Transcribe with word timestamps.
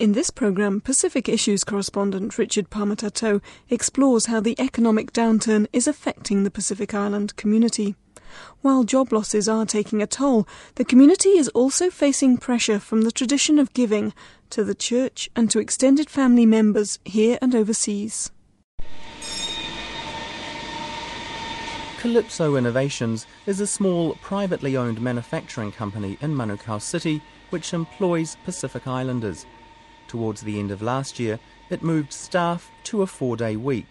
In 0.00 0.10
this 0.10 0.30
programme, 0.30 0.80
Pacific 0.80 1.28
Issues 1.28 1.62
correspondent 1.62 2.36
Richard 2.36 2.68
Pamatatau 2.68 3.40
explores 3.68 4.26
how 4.26 4.40
the 4.40 4.60
economic 4.60 5.12
downturn 5.12 5.68
is 5.72 5.86
affecting 5.86 6.42
the 6.42 6.50
Pacific 6.50 6.92
Island 6.92 7.36
community. 7.36 7.94
While 8.60 8.82
job 8.82 9.12
losses 9.12 9.48
are 9.48 9.64
taking 9.64 10.02
a 10.02 10.08
toll, 10.08 10.48
the 10.74 10.84
community 10.84 11.38
is 11.38 11.46
also 11.50 11.90
facing 11.90 12.38
pressure 12.38 12.80
from 12.80 13.02
the 13.02 13.12
tradition 13.12 13.60
of 13.60 13.72
giving 13.72 14.12
to 14.50 14.64
the 14.64 14.74
church 14.74 15.30
and 15.36 15.48
to 15.52 15.60
extended 15.60 16.10
family 16.10 16.44
members 16.44 16.98
here 17.04 17.38
and 17.40 17.54
overseas. 17.54 18.32
Calypso 21.98 22.56
Innovations 22.56 23.26
is 23.46 23.60
a 23.60 23.66
small 23.66 24.16
privately 24.16 24.76
owned 24.76 25.00
manufacturing 25.00 25.70
company 25.70 26.18
in 26.20 26.34
Manukau 26.34 26.82
City 26.82 27.22
which 27.50 27.72
employs 27.72 28.36
Pacific 28.44 28.88
Islanders. 28.88 29.46
Towards 30.14 30.42
the 30.42 30.60
end 30.60 30.70
of 30.70 30.80
last 30.80 31.18
year, 31.18 31.40
it 31.70 31.82
moved 31.82 32.12
staff 32.12 32.70
to 32.84 33.02
a 33.02 33.06
four 33.08 33.36
day 33.36 33.56
week. 33.56 33.88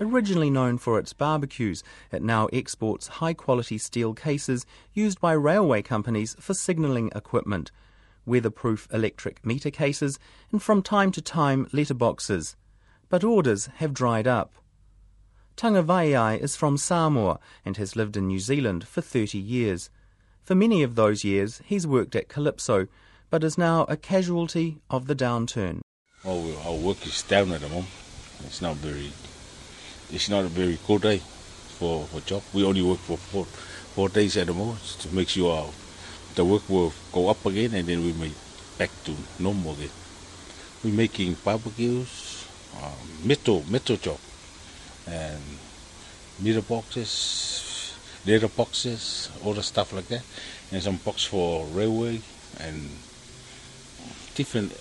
Originally 0.00 0.48
known 0.48 0.78
for 0.78 0.98
its 0.98 1.12
barbecues, 1.12 1.84
it 2.10 2.22
now 2.22 2.46
exports 2.50 3.08
high 3.20 3.34
quality 3.34 3.76
steel 3.76 4.14
cases 4.14 4.64
used 4.94 5.20
by 5.20 5.32
railway 5.32 5.82
companies 5.82 6.34
for 6.40 6.54
signalling 6.54 7.12
equipment, 7.14 7.70
weatherproof 8.24 8.88
electric 8.90 9.44
meter 9.44 9.70
cases, 9.70 10.18
and 10.50 10.62
from 10.62 10.80
time 10.80 11.12
to 11.12 11.20
time 11.20 11.66
letterboxes. 11.74 12.56
But 13.10 13.22
orders 13.22 13.66
have 13.80 13.92
dried 13.92 14.26
up. 14.26 14.54
Tangavaiai 15.58 16.40
is 16.40 16.56
from 16.56 16.78
Samoa 16.78 17.38
and 17.66 17.76
has 17.76 17.94
lived 17.94 18.16
in 18.16 18.28
New 18.28 18.40
Zealand 18.40 18.88
for 18.88 19.02
30 19.02 19.36
years. 19.36 19.90
For 20.42 20.54
many 20.54 20.82
of 20.82 20.94
those 20.94 21.22
years, 21.22 21.60
he's 21.66 21.86
worked 21.86 22.16
at 22.16 22.30
Calypso, 22.30 22.88
but 23.30 23.44
is 23.44 23.58
now 23.58 23.84
a 23.88 23.96
casualty 23.96 24.78
of 24.90 25.06
the 25.06 25.14
downturn. 25.14 25.80
Well, 26.24 26.56
our 26.66 26.74
work 26.74 27.06
is 27.06 27.22
down 27.22 27.52
at 27.52 27.60
the 27.60 27.68
moment. 27.68 27.88
It's 28.44 28.62
not 28.62 28.76
very, 28.76 29.12
it's 30.10 30.28
not 30.28 30.44
a 30.44 30.48
very 30.48 30.78
good 30.86 31.02
day 31.02 31.18
for 31.78 32.04
for 32.06 32.20
job. 32.20 32.42
We 32.52 32.64
only 32.64 32.82
work 32.82 32.98
for 32.98 33.16
four 33.16 33.44
four 33.44 34.08
days 34.08 34.36
at 34.36 34.46
the 34.46 34.54
moment 34.54 34.80
to 35.00 35.14
make 35.14 35.28
sure 35.28 35.56
our, 35.56 35.70
the 36.34 36.44
work 36.44 36.68
will 36.68 36.92
go 37.12 37.28
up 37.28 37.44
again, 37.46 37.74
and 37.74 37.86
then 37.88 38.04
we 38.04 38.12
may 38.12 38.32
back 38.78 38.90
to 39.04 39.14
normal 39.38 39.72
again. 39.72 39.90
We're 40.84 40.94
making 40.94 41.34
barbecues, 41.44 42.46
um, 42.82 43.26
metal 43.26 43.64
metal 43.68 43.96
job, 43.96 44.18
and 45.06 45.42
meter 46.40 46.62
boxes, 46.62 47.94
letter 48.26 48.48
boxes, 48.48 49.30
all 49.44 49.54
the 49.54 49.62
stuff 49.62 49.92
like 49.92 50.08
that, 50.08 50.22
and 50.72 50.82
some 50.82 50.96
box 50.96 51.24
for 51.24 51.66
railway 51.66 52.20
and 52.60 52.90
different, 54.38 54.72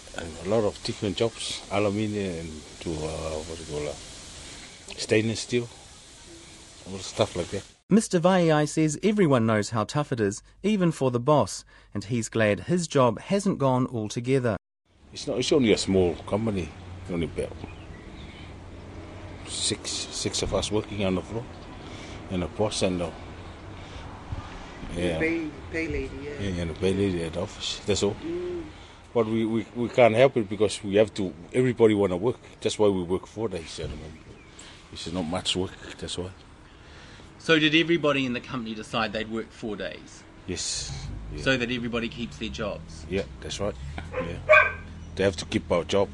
a 0.45 0.49
lot 0.49 0.63
of 0.63 0.81
different 0.83 1.17
jobs, 1.17 1.63
aluminium 1.71 2.47
to 2.79 2.91
uh, 2.91 3.37
what 3.47 3.57
do 3.57 3.63
you 3.63 3.79
call 3.79 3.87
it, 3.87 3.95
stainless 4.95 5.39
steel, 5.39 5.67
all 6.87 6.99
stuff 6.99 7.35
like 7.35 7.47
that. 7.47 7.63
Mr. 7.91 8.19
Vaiai 8.19 8.69
says 8.69 8.99
everyone 9.01 9.47
knows 9.47 9.71
how 9.71 9.83
tough 9.83 10.11
it 10.11 10.19
is, 10.19 10.43
even 10.61 10.91
for 10.91 11.09
the 11.09 11.19
boss, 11.19 11.65
and 11.91 12.03
he's 12.03 12.29
glad 12.29 12.59
his 12.61 12.87
job 12.87 13.19
hasn't 13.19 13.57
gone 13.57 13.87
altogether. 13.87 14.57
It's 15.11 15.25
not. 15.25 15.39
It's 15.39 15.51
only 15.51 15.71
a 15.71 15.77
small 15.77 16.13
company. 16.27 16.69
Only 17.09 17.25
about 17.25 17.55
six 19.47 19.89
six 19.89 20.43
of 20.43 20.53
us 20.53 20.71
working 20.71 21.03
on 21.03 21.15
the 21.15 21.23
floor, 21.23 21.45
and 22.29 22.43
a 22.43 22.47
boss 22.47 22.83
and 22.83 23.01
a 23.01 23.11
yeah, 24.95 25.17
pay, 25.17 25.49
pay 25.71 25.87
lady, 25.87 26.11
yeah. 26.21 26.31
yeah, 26.41 26.61
and 26.61 26.69
the 26.69 26.75
pay 26.75 26.93
lady 26.93 27.23
at 27.23 27.33
the 27.33 27.41
office. 27.41 27.81
That's 27.87 28.03
all. 28.03 28.15
Mm. 28.23 28.63
But 29.13 29.25
we, 29.25 29.45
we, 29.45 29.65
we 29.75 29.89
can't 29.89 30.15
help 30.15 30.37
it 30.37 30.49
because 30.49 30.83
we 30.83 30.95
have 30.95 31.13
to. 31.15 31.33
Everybody 31.53 31.93
want 31.93 32.11
to 32.11 32.17
work. 32.17 32.39
That's 32.61 32.77
why 32.77 32.87
we 32.87 33.03
work 33.03 33.25
four 33.25 33.49
days 33.49 33.79
at 33.79 33.89
the 33.89 33.95
moment. 33.95 34.21
It's 34.91 35.11
not 35.11 35.23
much 35.23 35.55
work. 35.55 35.71
That's 35.97 36.17
why. 36.17 36.29
So 37.39 37.59
did 37.59 37.75
everybody 37.75 38.25
in 38.25 38.33
the 38.33 38.41
company 38.41 38.75
decide 38.75 39.13
they'd 39.13 39.31
work 39.31 39.51
four 39.51 39.75
days? 39.75 40.23
Yes. 40.47 41.07
Yeah. 41.33 41.41
So 41.41 41.57
that 41.57 41.71
everybody 41.71 42.07
keeps 42.09 42.37
their 42.37 42.49
jobs. 42.49 43.05
Yeah, 43.09 43.23
that's 43.41 43.59
right. 43.59 43.75
Yeah, 44.13 44.73
they 45.15 45.23
have 45.23 45.35
to 45.37 45.45
keep 45.45 45.69
our 45.71 45.83
job. 45.83 46.09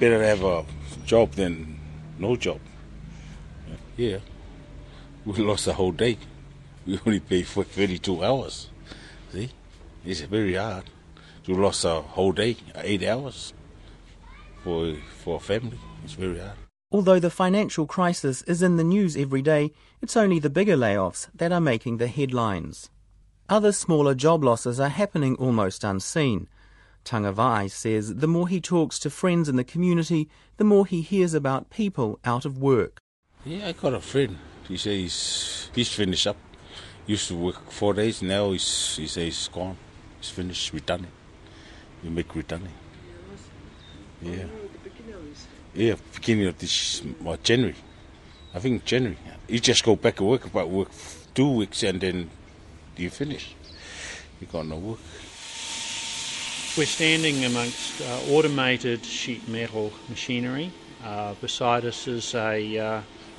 Better 0.00 0.22
have 0.22 0.42
a 0.42 0.64
job 1.06 1.32
than 1.32 1.78
no 2.18 2.36
job. 2.36 2.60
Yeah, 3.96 4.18
we 5.24 5.34
lost 5.38 5.66
a 5.66 5.72
whole 5.72 5.92
day. 5.92 6.18
We 6.86 6.98
only 7.06 7.20
pay 7.20 7.42
for 7.42 7.64
32 7.64 8.24
hours. 8.24 8.70
See, 9.32 9.50
it's 10.04 10.20
very 10.22 10.54
hard. 10.54 10.84
We 11.48 11.54
lost 11.54 11.82
a 11.86 12.02
whole 12.02 12.32
day, 12.32 12.58
eight 12.74 13.02
hours 13.02 13.54
for 14.62 14.94
for 15.24 15.36
a 15.36 15.40
family. 15.40 15.78
It's 16.04 16.12
very 16.12 16.38
hard. 16.38 16.58
Although 16.92 17.18
the 17.18 17.30
financial 17.30 17.86
crisis 17.86 18.42
is 18.42 18.62
in 18.62 18.76
the 18.76 18.84
news 18.84 19.16
every 19.16 19.40
day, 19.40 19.72
it's 20.02 20.14
only 20.14 20.38
the 20.38 20.50
bigger 20.50 20.76
layoffs 20.76 21.28
that 21.34 21.50
are 21.50 21.60
making 21.60 21.96
the 21.96 22.06
headlines. 22.06 22.90
Other 23.48 23.72
smaller 23.72 24.14
job 24.14 24.44
losses 24.44 24.78
are 24.78 24.90
happening 24.90 25.36
almost 25.36 25.84
unseen. 25.84 26.48
Tangavai 27.02 27.70
says 27.70 28.16
the 28.16 28.28
more 28.28 28.48
he 28.48 28.60
talks 28.60 28.98
to 28.98 29.08
friends 29.08 29.48
in 29.48 29.56
the 29.56 29.64
community, 29.64 30.28
the 30.58 30.64
more 30.64 30.84
he 30.84 31.00
hears 31.00 31.32
about 31.32 31.70
people 31.70 32.20
out 32.26 32.44
of 32.44 32.58
work. 32.58 32.98
Yeah, 33.46 33.68
I 33.68 33.72
got 33.72 33.94
a 33.94 34.00
friend. 34.00 34.36
He 34.68 34.76
says 34.76 35.70
he's 35.74 35.88
finished 35.88 36.26
up. 36.26 36.36
Used 37.06 37.28
to 37.28 37.36
work 37.36 37.70
four 37.70 37.94
days, 37.94 38.20
now 38.20 38.50
he's, 38.50 38.96
he 38.96 39.06
says 39.06 39.24
he's 39.24 39.48
gone. 39.48 39.78
He's 40.20 40.28
finished, 40.28 40.74
we 40.74 40.80
done 40.80 41.04
it. 41.04 41.17
We 42.02 42.10
make 42.10 42.34
returning. 42.34 42.72
Yeah. 44.22 44.44
Yeah, 45.74 45.94
beginning 46.14 46.46
of 46.46 46.58
this 46.58 47.00
what, 47.20 47.42
January. 47.42 47.76
I 48.54 48.58
think 48.58 48.84
January. 48.84 49.18
You 49.46 49.60
just 49.60 49.84
go 49.84 49.96
back 49.96 50.16
to 50.16 50.24
work 50.24 50.44
about 50.44 50.70
work 50.70 50.88
two 51.34 51.50
weeks 51.50 51.82
and 51.82 52.00
then 52.00 52.30
you 52.96 53.10
finish. 53.10 53.54
You 54.40 54.46
got 54.46 54.66
no 54.66 54.76
work. 54.76 54.98
We're 56.76 56.86
standing 56.86 57.44
amongst 57.44 58.00
uh, 58.00 58.20
automated 58.30 59.04
sheet 59.04 59.48
metal 59.48 59.92
machinery. 60.08 60.70
Uh, 61.04 61.34
beside 61.40 61.84
us 61.84 62.06
is 62.08 62.34
a 62.34 62.78
uh, 62.78 62.94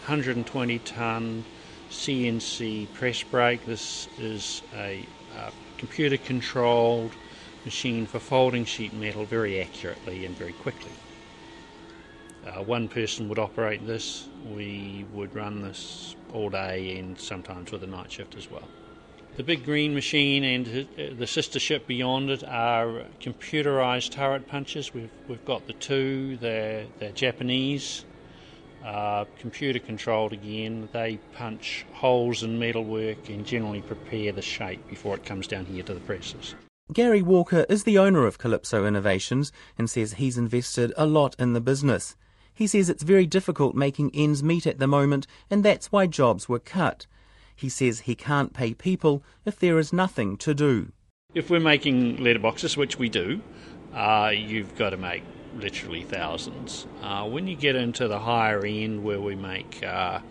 120 0.06 0.80
ton 0.80 1.44
CNC 1.90 2.94
press 2.94 3.24
brake. 3.24 3.66
This 3.66 4.08
is 4.18 4.62
a 4.76 5.06
uh, 5.38 5.52
computer 5.78 6.18
controlled 6.18 7.12
machine 7.70 8.08
for 8.08 8.18
folding 8.18 8.66
sheet 8.66 8.92
metal 8.94 9.26
very 9.26 9.62
accurately 9.62 10.26
and 10.26 10.36
very 10.36 10.54
quickly. 10.54 10.90
Uh, 12.48 12.64
one 12.64 12.88
person 12.88 13.30
would 13.30 13.38
operate 13.38 13.86
this. 13.86 14.28
We 14.56 15.06
would 15.14 15.36
run 15.36 15.62
this 15.62 16.16
all 16.34 16.50
day 16.50 16.98
and 16.98 17.16
sometimes 17.20 17.72
with 17.72 17.84
a 17.84 17.88
night 17.88 18.12
shift 18.12 18.36
as 18.36 18.50
well. 18.50 18.68
The 19.38 19.44
big 19.44 19.64
green 19.66 19.94
machine 19.94 20.44
and 20.44 20.88
the 21.20 21.28
sister 21.28 21.60
ship 21.60 21.86
beyond 21.86 22.32
it 22.32 22.44
are 22.44 23.04
computerized 23.22 24.10
turret 24.14 24.48
punches. 24.48 24.92
We've, 24.92 25.12
we've 25.28 25.46
got 25.46 25.68
the 25.68 25.74
two, 25.74 26.38
they're, 26.38 26.88
they're 26.98 27.12
Japanese, 27.12 28.04
uh, 28.84 29.26
computer 29.38 29.78
controlled 29.78 30.34
again. 30.34 30.90
They 30.92 31.20
punch 31.36 31.86
holes 31.94 32.42
in 32.42 32.58
metalwork 32.58 33.30
and 33.30 33.46
generally 33.46 33.82
prepare 33.82 34.32
the 34.32 34.42
shape 34.42 34.90
before 34.90 35.14
it 35.14 35.24
comes 35.24 35.46
down 35.46 35.66
here 35.66 35.84
to 35.84 35.94
the 35.94 36.00
presses. 36.00 36.56
Gary 36.92 37.22
Walker 37.22 37.68
is 37.70 37.84
the 37.84 38.00
owner 38.00 38.26
of 38.26 38.40
Calypso 38.40 38.84
Innovations 38.84 39.52
and 39.78 39.88
says 39.88 40.14
he's 40.14 40.40
invested 40.40 40.92
a 40.98 41.06
lot 41.06 41.36
in 41.38 41.54
the 41.54 41.62
business. 41.62 42.16
He 42.52 42.66
says 42.66 42.90
it's 42.90 43.04
very 43.04 43.28
difficult 43.28 43.76
making 43.76 44.10
ends 44.16 44.42
meet 44.42 44.66
at 44.66 44.80
the 44.80 44.88
moment, 44.88 45.28
and 45.52 45.64
that's 45.64 45.92
why 45.92 46.08
jobs 46.08 46.50
were 46.50 46.58
cut. 46.58 47.06
He 47.56 47.70
says 47.70 48.02
he 48.02 48.16
can't 48.16 48.54
pay 48.54 48.74
people 48.74 49.24
if 49.46 49.60
there 49.60 49.78
is 49.78 49.94
nothing 49.94 50.36
to 50.38 50.56
do. 50.56 50.92
If 51.36 51.52
we're 51.52 51.60
making 51.60 52.18
letterboxes, 52.18 52.76
which 52.76 52.98
we 52.98 53.08
do, 53.08 53.40
uh, 53.94 54.32
you've 54.36 54.76
got 54.76 54.90
to 54.90 54.98
make 54.98 55.22
literally 55.58 56.02
thousands. 56.02 56.88
Uh, 57.04 57.30
when 57.30 57.46
you 57.46 57.56
get 57.56 57.76
into 57.76 58.08
the 58.08 58.18
higher 58.18 58.66
end, 58.66 59.04
where 59.04 59.22
we 59.22 59.36
make 59.36 59.84
uh, 59.84 60.22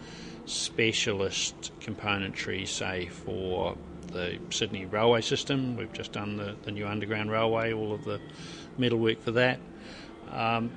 specialist 0.44 1.70
componentry, 1.78 2.66
say 2.66 3.06
for 3.06 3.76
the 4.08 4.38
Sydney 4.50 4.86
railway 4.86 5.20
system, 5.20 5.76
we've 5.76 5.92
just 5.92 6.12
done 6.12 6.36
the, 6.36 6.56
the 6.62 6.70
new 6.70 6.86
underground 6.86 7.30
railway, 7.30 7.72
all 7.72 7.92
of 7.92 8.04
the 8.04 8.20
metalwork 8.76 9.22
for 9.22 9.32
that. 9.32 9.60
Um, 10.30 10.70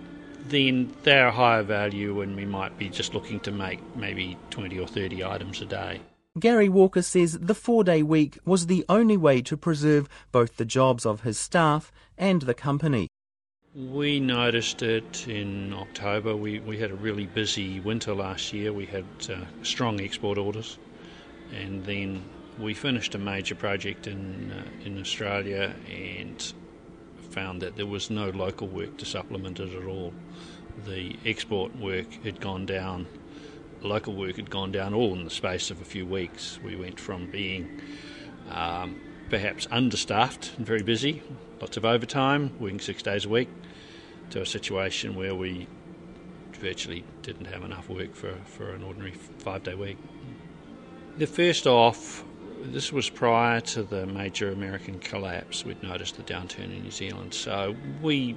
then 0.47 0.93
they're 1.03 1.31
higher 1.31 1.63
value 1.63 2.21
and 2.21 2.35
we 2.35 2.45
might 2.45 2.77
be 2.77 2.89
just 2.89 3.13
looking 3.13 3.39
to 3.41 3.51
make 3.51 3.79
maybe 3.95 4.37
20 4.49 4.79
or 4.79 4.87
30 4.87 5.23
items 5.23 5.61
a 5.61 5.65
day. 5.65 6.01
Gary 6.39 6.69
Walker 6.69 7.01
says 7.01 7.37
the 7.39 7.53
four 7.53 7.83
day 7.83 8.01
week 8.01 8.39
was 8.45 8.67
the 8.67 8.85
only 8.87 9.17
way 9.17 9.41
to 9.41 9.57
preserve 9.57 10.07
both 10.31 10.57
the 10.57 10.65
jobs 10.65 11.05
of 11.05 11.21
his 11.21 11.37
staff 11.37 11.91
and 12.17 12.43
the 12.43 12.53
company. 12.53 13.09
We 13.75 14.19
noticed 14.19 14.81
it 14.81 15.27
in 15.27 15.73
October. 15.73 16.35
We, 16.35 16.59
we 16.59 16.77
had 16.77 16.91
a 16.91 16.95
really 16.95 17.25
busy 17.25 17.79
winter 17.79 18.13
last 18.13 18.51
year. 18.53 18.73
We 18.73 18.85
had 18.85 19.05
uh, 19.29 19.45
strong 19.63 20.01
export 20.01 20.37
orders. 20.37 20.77
And 21.53 21.85
then 21.85 22.23
we 22.59 22.73
finished 22.73 23.15
a 23.15 23.17
major 23.17 23.55
project 23.55 24.07
in, 24.07 24.51
uh, 24.51 24.85
in 24.85 24.99
Australia 24.99 25.73
and 25.89 26.53
found 27.29 27.61
that 27.61 27.77
there 27.77 27.85
was 27.85 28.09
no 28.09 28.29
local 28.29 28.67
work 28.67 28.97
to 28.97 29.05
supplement 29.05 29.59
it 29.59 29.73
at 29.73 29.85
all. 29.85 30.13
The 30.85 31.15
export 31.25 31.75
work 31.77 32.11
had 32.23 32.39
gone 32.39 32.65
down, 32.65 33.07
local 33.81 34.13
work 34.13 34.35
had 34.35 34.49
gone 34.49 34.71
down 34.71 34.93
all 34.93 35.13
in 35.13 35.23
the 35.23 35.29
space 35.29 35.71
of 35.71 35.81
a 35.81 35.85
few 35.85 36.05
weeks. 36.05 36.59
We 36.63 36.75
went 36.75 36.99
from 36.99 37.27
being 37.27 37.81
um, 38.49 38.99
perhaps 39.29 39.67
understaffed 39.71 40.51
and 40.57 40.65
very 40.65 40.83
busy, 40.83 41.23
lots 41.61 41.77
of 41.77 41.85
overtime, 41.85 42.51
working 42.59 42.79
six 42.79 43.01
days 43.01 43.25
a 43.25 43.29
week, 43.29 43.49
to 44.31 44.41
a 44.41 44.45
situation 44.45 45.15
where 45.15 45.35
we 45.35 45.67
virtually 46.53 47.03
didn't 47.23 47.45
have 47.45 47.63
enough 47.63 47.89
work 47.89 48.13
for, 48.13 48.35
for 48.45 48.71
an 48.71 48.83
ordinary 48.83 49.13
five 49.39 49.63
day 49.63 49.73
week. 49.73 49.97
The 51.17 51.27
first 51.27 51.67
off, 51.67 52.23
this 52.65 52.91
was 52.91 53.09
prior 53.09 53.61
to 53.61 53.83
the 53.83 54.05
major 54.05 54.51
American 54.51 54.99
collapse. 54.99 55.65
We'd 55.65 55.81
noticed 55.83 56.17
the 56.17 56.23
downturn 56.23 56.75
in 56.75 56.83
New 56.83 56.91
Zealand, 56.91 57.33
so 57.33 57.75
we 58.01 58.35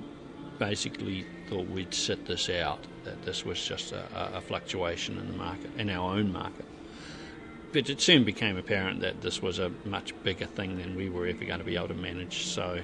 basically 0.59 1.27
thought 1.49 1.69
we'd 1.69 1.95
sit 1.95 2.27
this 2.27 2.49
out. 2.49 2.85
That 3.05 3.23
this 3.23 3.45
was 3.45 3.63
just 3.63 3.93
a, 3.93 4.37
a 4.37 4.41
fluctuation 4.41 5.19
in 5.19 5.27
the 5.27 5.37
market, 5.37 5.71
in 5.77 5.91
our 5.91 6.17
own 6.17 6.33
market. 6.33 6.65
But 7.73 7.91
it 7.91 8.01
soon 8.01 8.25
became 8.25 8.57
apparent 8.57 9.01
that 9.01 9.21
this 9.21 9.43
was 9.43 9.59
a 9.59 9.71
much 9.85 10.15
bigger 10.23 10.47
thing 10.47 10.79
than 10.79 10.95
we 10.95 11.11
were 11.11 11.27
ever 11.27 11.45
going 11.45 11.59
to 11.59 11.65
be 11.65 11.77
able 11.77 11.89
to 11.89 11.95
manage. 11.95 12.47
So 12.47 12.81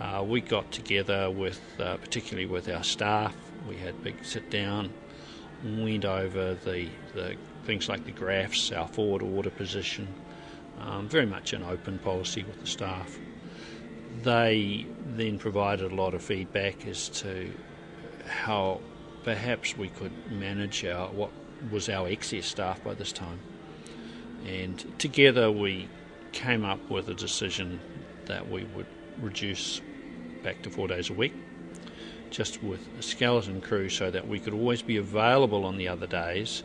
uh, 0.00 0.24
we 0.26 0.40
got 0.40 0.72
together 0.72 1.30
with, 1.30 1.60
uh, 1.78 1.98
particularly 1.98 2.46
with 2.46 2.68
our 2.68 2.82
staff. 2.82 3.34
We 3.68 3.76
had 3.76 4.02
big 4.02 4.24
sit 4.24 4.50
down, 4.50 4.92
went 5.62 6.04
over 6.04 6.54
the 6.54 6.88
the 7.14 7.36
things 7.64 7.88
like 7.88 8.04
the 8.06 8.12
graphs, 8.12 8.72
our 8.72 8.88
forward 8.88 9.22
order 9.22 9.50
position, 9.50 10.08
um, 10.80 11.08
very 11.08 11.26
much 11.26 11.52
an 11.52 11.62
open 11.62 11.98
policy 11.98 12.44
with 12.44 12.60
the 12.60 12.66
staff. 12.66 13.18
They 14.22 14.86
then 15.06 15.38
provided 15.38 15.92
a 15.92 15.94
lot 15.94 16.14
of 16.14 16.22
feedback 16.22 16.86
as 16.86 17.08
to 17.20 17.52
how 18.26 18.80
perhaps 19.24 19.76
we 19.76 19.88
could 19.88 20.12
manage 20.30 20.84
our 20.84 21.08
what 21.08 21.30
was 21.70 21.88
our 21.88 22.08
excess 22.08 22.46
staff 22.46 22.82
by 22.84 22.94
this 22.94 23.12
time. 23.12 23.38
And 24.46 24.98
together 24.98 25.50
we 25.50 25.88
came 26.32 26.64
up 26.64 26.90
with 26.90 27.08
a 27.08 27.14
decision 27.14 27.80
that 28.26 28.48
we 28.48 28.64
would 28.64 28.86
reduce 29.20 29.80
back 30.42 30.62
to 30.62 30.70
four 30.70 30.86
days 30.86 31.10
a 31.10 31.12
week, 31.12 31.34
just 32.30 32.62
with 32.62 32.86
a 32.98 33.02
skeleton 33.02 33.60
crew 33.60 33.88
so 33.88 34.10
that 34.10 34.28
we 34.28 34.38
could 34.38 34.54
always 34.54 34.82
be 34.82 34.96
available 34.96 35.64
on 35.64 35.76
the 35.76 35.88
other 35.88 36.06
days 36.06 36.62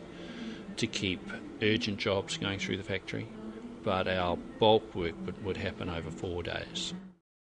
to 0.78 0.88
keep 0.88 1.22
urgent 1.62 1.98
jobs 1.98 2.38
going 2.38 2.60
through 2.60 2.78
the 2.78 2.84
factory 2.84 3.28
but 3.84 4.08
our 4.08 4.38
bulk 4.60 4.96
work 4.96 5.14
would, 5.26 5.44
would 5.44 5.58
happen 5.58 5.90
over 5.90 6.10
four 6.10 6.44
days. 6.44 6.94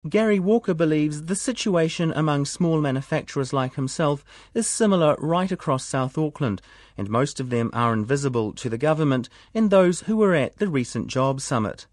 Gary 0.09 0.39
Walker 0.39 0.73
believes 0.73 1.25
the 1.25 1.35
situation 1.35 2.11
among 2.15 2.45
small 2.45 2.81
manufacturers 2.81 3.53
like 3.53 3.75
himself 3.75 4.25
is 4.55 4.65
similar 4.65 5.15
right 5.19 5.51
across 5.51 5.85
South 5.85 6.17
Auckland, 6.17 6.59
and 6.97 7.07
most 7.07 7.39
of 7.39 7.51
them 7.51 7.69
are 7.71 7.93
invisible 7.93 8.51
to 8.53 8.67
the 8.67 8.79
government 8.79 9.29
and 9.53 9.69
those 9.69 10.01
who 10.01 10.17
were 10.17 10.33
at 10.33 10.57
the 10.57 10.67
recent 10.67 11.05
job 11.05 11.39
summit. 11.39 11.85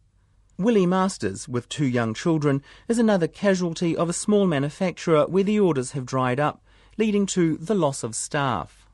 Willie 0.56 0.86
Masters, 0.86 1.46
with 1.48 1.68
two 1.68 1.84
young 1.86 2.14
children, 2.14 2.62
is 2.88 2.98
another 2.98 3.28
casualty 3.28 3.94
of 3.94 4.08
a 4.08 4.14
small 4.14 4.46
manufacturer 4.46 5.26
where 5.26 5.44
the 5.44 5.60
orders 5.60 5.92
have 5.92 6.06
dried 6.06 6.40
up, 6.40 6.62
leading 6.96 7.26
to 7.26 7.58
the 7.58 7.74
loss 7.74 8.02
of 8.02 8.16
staff. 8.16 8.86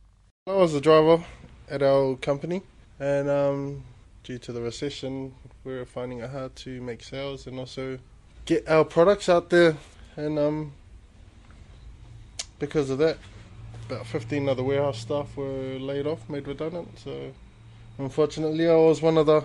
I 0.49 0.55
was 0.55 0.75
a 0.75 0.81
driver 0.81 1.25
at 1.71 1.83
our 1.83 2.17
company, 2.17 2.62
and 2.99 3.31
um, 3.31 3.85
due 4.25 4.38
to 4.38 4.53
the 4.53 4.62
recession, 4.62 5.35
we're 5.65 5.85
finding 5.85 6.21
it 6.21 6.31
hard 6.31 6.56
to 6.56 6.81
make 6.81 7.03
sales 7.03 7.47
and 7.47 7.59
also 7.59 7.99
get 8.47 8.67
our 8.69 8.85
products 8.85 9.29
out 9.29 9.50
there. 9.50 9.76
And 10.17 10.38
um, 10.38 10.73
because 12.59 12.88
of 12.88 12.99
that, 12.99 13.19
about 13.87 14.06
15 14.06 14.49
other 14.49 14.62
warehouse 14.62 14.99
staff 14.99 15.37
were 15.37 15.79
laid 15.79 16.06
off, 16.06 16.29
made 16.29 16.49
redundant. 16.49 16.99
So 16.99 17.32
unfortunately, 17.99 18.67
I 18.69 18.75
was 18.75 19.00
one 19.00 19.19
of 19.19 19.26
the 19.26 19.44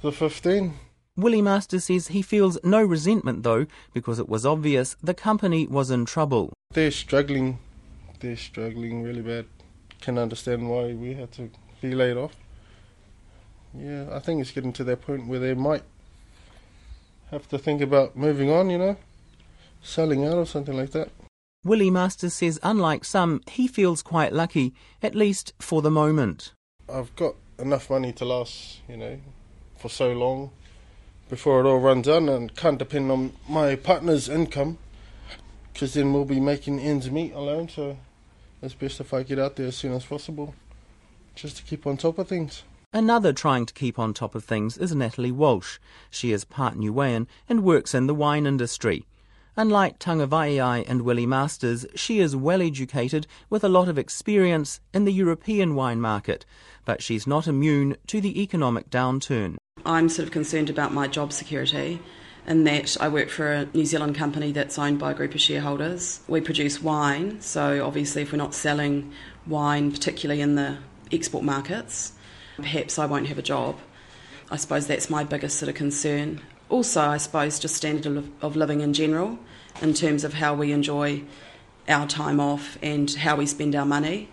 the 0.00 0.12
15. 0.12 0.74
Willie 1.16 1.42
Master 1.42 1.80
says 1.80 2.08
he 2.08 2.22
feels 2.22 2.56
no 2.62 2.80
resentment 2.80 3.42
though, 3.42 3.66
because 3.92 4.20
it 4.20 4.28
was 4.28 4.46
obvious 4.46 4.94
the 5.02 5.14
company 5.14 5.66
was 5.66 5.90
in 5.90 6.04
trouble. 6.04 6.52
They're 6.72 6.92
struggling. 6.92 7.58
They're 8.20 8.36
struggling 8.36 9.02
really 9.02 9.22
bad. 9.22 9.46
Can 10.00 10.18
understand 10.18 10.70
why 10.70 10.92
we 10.92 11.14
had 11.14 11.32
to 11.32 11.50
be 11.80 11.96
laid 11.96 12.16
off 12.16 12.36
yeah, 13.78 14.06
I 14.12 14.18
think 14.18 14.40
it's 14.40 14.50
getting 14.50 14.72
to 14.74 14.84
that 14.84 15.02
point 15.02 15.26
where 15.26 15.38
they 15.38 15.54
might 15.54 15.82
have 17.30 17.48
to 17.48 17.58
think 17.58 17.80
about 17.80 18.16
moving 18.16 18.50
on, 18.50 18.70
you 18.70 18.78
know, 18.78 18.96
selling 19.82 20.24
out 20.26 20.34
or 20.34 20.46
something 20.46 20.76
like 20.76 20.90
that. 20.90 21.10
Willie 21.64 21.90
Masters 21.90 22.34
says, 22.34 22.58
unlike 22.62 23.04
some, 23.04 23.42
he 23.50 23.66
feels 23.66 24.02
quite 24.02 24.32
lucky, 24.32 24.74
at 25.02 25.14
least 25.14 25.52
for 25.58 25.82
the 25.82 25.90
moment. 25.90 26.52
I've 26.88 27.14
got 27.16 27.34
enough 27.58 27.90
money 27.90 28.12
to 28.12 28.24
last, 28.24 28.80
you 28.88 28.96
know, 28.96 29.18
for 29.76 29.88
so 29.88 30.12
long 30.12 30.50
before 31.28 31.60
it 31.60 31.68
all 31.68 31.78
runs 31.78 32.08
out 32.08 32.22
and 32.22 32.54
can't 32.56 32.78
depend 32.78 33.10
on 33.10 33.32
my 33.48 33.76
partner's 33.76 34.28
income 34.28 34.78
because 35.72 35.94
then 35.94 36.12
we'll 36.12 36.24
be 36.24 36.40
making 36.40 36.80
ends 36.80 37.10
meet 37.10 37.32
alone. 37.34 37.68
So 37.68 37.98
it's 38.62 38.74
best 38.74 39.00
if 39.00 39.12
I 39.12 39.22
get 39.22 39.38
out 39.38 39.56
there 39.56 39.66
as 39.66 39.76
soon 39.76 39.92
as 39.92 40.04
possible 40.04 40.54
just 41.34 41.56
to 41.58 41.62
keep 41.62 41.86
on 41.86 41.96
top 41.96 42.18
of 42.18 42.28
things. 42.28 42.62
Another 42.92 43.34
trying 43.34 43.66
to 43.66 43.74
keep 43.74 43.98
on 43.98 44.14
top 44.14 44.34
of 44.34 44.44
things 44.44 44.78
is 44.78 44.94
Natalie 44.94 45.30
Walsh. 45.30 45.78
She 46.08 46.32
is 46.32 46.46
part 46.46 46.74
Niuean 46.74 47.26
and 47.46 47.62
works 47.62 47.94
in 47.94 48.06
the 48.06 48.14
wine 48.14 48.46
industry. 48.46 49.04
Unlike 49.58 49.98
Tangavaiai 49.98 50.88
and 50.88 51.02
Willie 51.02 51.26
Masters, 51.26 51.84
she 51.94 52.20
is 52.20 52.34
well 52.34 52.62
educated 52.62 53.26
with 53.50 53.62
a 53.62 53.68
lot 53.68 53.88
of 53.88 53.98
experience 53.98 54.80
in 54.94 55.04
the 55.04 55.12
European 55.12 55.74
wine 55.74 56.00
market, 56.00 56.46
but 56.86 57.02
she's 57.02 57.26
not 57.26 57.46
immune 57.46 57.94
to 58.06 58.22
the 58.22 58.40
economic 58.40 58.88
downturn. 58.88 59.58
I'm 59.84 60.08
sort 60.08 60.26
of 60.26 60.32
concerned 60.32 60.70
about 60.70 60.94
my 60.94 61.08
job 61.08 61.34
security 61.34 62.00
in 62.46 62.64
that 62.64 62.96
I 62.98 63.08
work 63.08 63.28
for 63.28 63.52
a 63.52 63.66
New 63.74 63.84
Zealand 63.84 64.14
company 64.14 64.50
that's 64.52 64.78
owned 64.78 64.98
by 64.98 65.10
a 65.10 65.14
group 65.14 65.34
of 65.34 65.42
shareholders. 65.42 66.20
We 66.26 66.40
produce 66.40 66.82
wine, 66.82 67.42
so 67.42 67.86
obviously, 67.86 68.22
if 68.22 68.32
we're 68.32 68.38
not 68.38 68.54
selling 68.54 69.12
wine, 69.46 69.92
particularly 69.92 70.40
in 70.40 70.54
the 70.54 70.78
export 71.12 71.44
markets, 71.44 72.12
perhaps 72.58 72.98
I 72.98 73.06
won't 73.06 73.28
have 73.28 73.38
a 73.38 73.42
job. 73.42 73.78
I 74.50 74.56
suppose 74.56 74.86
that's 74.86 75.10
my 75.10 75.24
biggest 75.24 75.58
sort 75.58 75.68
of 75.68 75.74
concern. 75.74 76.40
Also, 76.68 77.00
I 77.00 77.16
suppose 77.16 77.58
just 77.58 77.76
standard 77.76 78.30
of 78.42 78.56
living 78.56 78.80
in 78.80 78.92
general, 78.92 79.38
in 79.80 79.94
terms 79.94 80.24
of 80.24 80.34
how 80.34 80.54
we 80.54 80.72
enjoy 80.72 81.22
our 81.88 82.06
time 82.06 82.40
off 82.40 82.76
and 82.82 83.10
how 83.10 83.36
we 83.36 83.46
spend 83.46 83.74
our 83.74 83.86
money. 83.86 84.28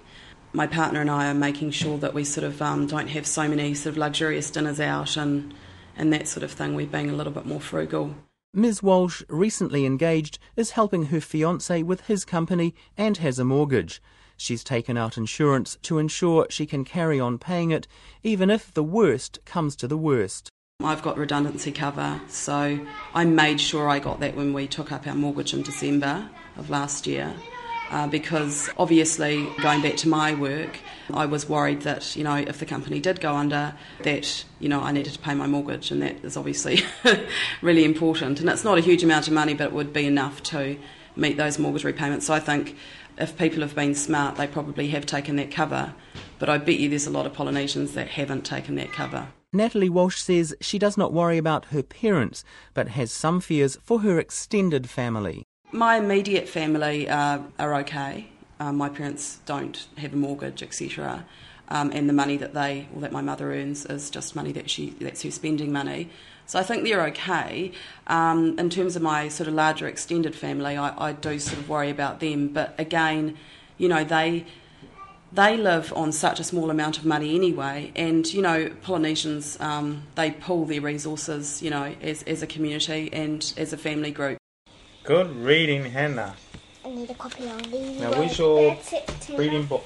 My 0.52 0.68
partner 0.68 1.02
and 1.02 1.10
I 1.10 1.30
are 1.30 1.34
making 1.34 1.72
sure 1.72 1.98
that 2.00 2.14
we 2.14 2.24
sort 2.24 2.46
of 2.46 2.62
um, 2.62 2.88
don't 2.88 3.08
have 3.08 3.26
so 3.26 3.48
many 3.48 3.74
sort 3.74 3.94
of 3.94 3.98
luxurious 3.98 4.50
dinners 4.50 4.80
out 4.80 5.18
and 5.18 5.54
and 5.98 6.12
that 6.12 6.28
sort 6.28 6.44
of 6.44 6.52
thing. 6.52 6.76
We're 6.76 6.88
being 6.88 7.10
a 7.10 7.14
little 7.14 7.32
bit 7.32 7.46
more 7.46 7.62
frugal. 7.62 8.16
Ms. 8.54 8.84
Walsh, 8.84 9.22
recently 9.30 9.86
engaged, 9.86 10.40
is 10.56 10.72
helping 10.72 11.06
her 11.06 11.22
fiance 11.22 11.84
with 11.84 12.02
his 12.08 12.26
company 12.26 12.74
and 12.98 13.18
has 13.18 13.40
a 13.40 13.46
mortgage. 13.46 14.02
She's 14.38 14.64
taken 14.64 14.98
out 14.98 15.18
insurance 15.18 15.78
to 15.84 15.98
ensure 15.98 16.48
she 16.50 16.66
can 16.66 16.84
carry 16.84 17.20
on 17.20 17.38
paying 17.38 17.72
it, 17.72 17.88
even 18.24 18.50
if 18.50 18.74
the 18.74 18.84
worst 18.84 19.40
comes 19.46 19.76
to 19.78 19.88
the 19.88 19.98
worst. 19.98 20.50
I've 20.84 21.02
got 21.02 21.18
redundancy 21.18 21.72
cover, 21.72 22.20
so 22.28 22.80
I 23.14 23.26
made 23.26 23.62
sure 23.62 23.88
I 23.88 24.00
got 24.00 24.20
that 24.20 24.36
when 24.36 24.52
we 24.52 24.68
took 24.68 24.92
up 24.92 25.08
our 25.08 25.16
mortgage 25.16 25.54
in 25.54 25.62
December 25.62 26.30
of 26.58 26.70
last 26.70 27.08
year. 27.08 27.34
Uh, 27.92 28.08
because 28.08 28.70
obviously, 28.78 29.48
going 29.62 29.82
back 29.82 29.96
to 29.96 30.10
my 30.10 30.34
work, 30.34 30.80
I 31.14 31.28
was 31.28 31.48
worried 31.48 31.82
that 31.84 32.16
you 32.16 32.24
know 32.24 32.36
if 32.36 32.60
the 32.60 32.66
company 32.66 33.00
did 33.00 33.22
go 33.22 33.36
under, 33.36 33.76
that 34.02 34.44
you 34.60 34.68
know 34.68 34.82
I 34.82 34.92
needed 34.92 35.14
to 35.14 35.20
pay 35.20 35.36
my 35.36 35.48
mortgage, 35.48 35.92
and 35.92 36.02
that 36.02 36.26
is 36.26 36.36
obviously 36.36 36.80
really 37.62 37.86
important. 37.86 38.40
And 38.40 38.50
it's 38.50 38.64
not 38.64 38.78
a 38.78 38.82
huge 38.82 39.04
amount 39.04 39.28
of 39.28 39.34
money, 39.34 39.54
but 39.54 39.66
it 39.66 39.74
would 39.74 39.94
be 39.94 40.08
enough 40.08 40.42
to 40.44 40.78
meet 41.16 41.38
those 41.38 41.60
mortgage 41.60 41.84
repayments. 41.84 42.26
So 42.26 42.34
I 42.34 42.40
think 42.40 42.76
if 43.18 43.38
people 43.38 43.62
have 43.62 43.76
been 43.76 43.96
smart, 43.96 44.36
they 44.36 44.48
probably 44.48 44.90
have 44.90 45.06
taken 45.06 45.36
that 45.38 45.52
cover. 45.52 45.94
But 46.40 46.50
I 46.50 46.58
bet 46.58 46.80
you 46.80 46.90
there's 46.90 47.08
a 47.08 47.12
lot 47.12 47.26
of 47.26 47.34
Polynesians 47.34 47.94
that 47.94 48.10
haven't 48.10 48.46
taken 48.46 48.76
that 48.76 48.92
cover. 48.92 49.28
Natalie 49.54 49.90
Walsh 49.90 50.22
says 50.22 50.54
she 50.60 50.78
does 50.78 50.98
not 50.98 51.14
worry 51.14 51.38
about 51.38 51.66
her 51.66 51.82
parents, 51.82 52.44
but 52.74 52.90
has 52.90 53.12
some 53.12 53.40
fears 53.40 53.78
for 53.82 54.02
her 54.02 54.20
extended 54.20 54.90
family. 54.90 55.44
My 55.72 55.98
immediate 55.98 56.50
family 56.50 57.08
uh, 57.08 57.40
are 57.58 57.76
okay. 57.76 58.28
Uh, 58.60 58.72
my 58.72 58.90
parents 58.90 59.40
don't 59.46 59.88
have 59.98 60.14
a 60.14 60.16
mortgage, 60.16 60.64
etc. 60.64 61.26
Um, 61.68 61.92
and 61.92 62.08
the 62.08 62.14
money 62.14 62.38
that 62.38 62.54
they, 62.54 62.88
or 62.94 63.02
that 63.02 63.12
my 63.12 63.22
mother 63.22 63.54
earns, 63.54 63.86
is 63.86 64.10
just 64.10 64.36
money 64.36 64.52
that 64.54 64.70
she 64.70 64.92
that's 65.02 65.24
her 65.24 65.32
spending 65.32 65.72
money. 65.72 66.10
So 66.46 66.60
I 66.60 66.64
think 66.64 66.84
they're 66.84 67.06
okay. 67.08 67.72
Um, 68.08 68.58
in 68.60 68.70
terms 68.70 68.96
of 68.96 69.02
my 69.02 69.30
sort 69.30 69.48
of 69.48 69.56
larger 69.56 69.88
extended 69.88 70.36
family, 70.36 70.78
I, 70.78 71.10
I 71.10 71.14
do 71.14 71.40
sort 71.40 71.58
of 71.58 71.68
worry 71.68 71.90
about 71.90 72.20
them. 72.20 72.50
But 72.50 72.76
again, 72.78 73.38
you 73.78 73.90
know, 73.90 74.04
they 74.04 74.46
they 75.34 75.58
live 75.58 75.92
on 75.96 76.12
such 76.12 76.40
a 76.40 76.44
small 76.44 76.70
amount 76.70 76.98
of 76.98 77.06
money 77.06 77.36
anyway, 77.36 77.92
and 77.96 78.32
you 78.32 78.42
know, 78.42 78.70
Polynesians 78.84 79.60
um, 79.60 80.04
they 80.14 80.32
pool 80.32 80.66
their 80.66 80.82
resources, 80.82 81.62
you 81.62 81.70
know, 81.72 81.96
as 82.02 82.22
as 82.24 82.44
a 82.44 82.48
community 82.48 83.10
and 83.12 83.54
as 83.58 83.74
a 83.74 83.78
family 83.78 84.12
group. 84.12 84.38
Good 85.04 85.36
reading, 85.36 85.86
Hannah. 85.86 86.36
I 86.86 86.90
need 86.90 87.10
a 87.10 87.16
copy 87.16 87.50
of 87.50 87.72
these. 87.72 88.00
Now, 88.00 88.12
where's 88.12 88.38
your 88.38 88.78
reading 89.36 89.66
book? 89.66 89.86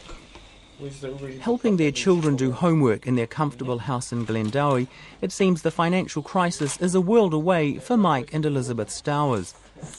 The 0.79 1.11
reading 1.11 1.39
Helping 1.39 1.77
their 1.77 1.93
children 1.93 2.35
do 2.35 2.51
homework 2.51 3.07
in 3.07 3.15
their 3.15 3.25
comfortable 3.25 3.79
house 3.79 4.11
in 4.11 4.25
Glendowie, 4.25 4.87
it 5.21 5.31
seems 5.31 5.61
the 5.61 5.71
financial 5.71 6.21
crisis 6.21 6.75
is 6.81 6.95
a 6.95 6.99
world 6.99 7.33
away 7.33 7.77
for 7.77 7.95
Mike 7.95 8.33
and 8.33 8.45
Elizabeth 8.45 8.89
Stowers. 8.89 9.53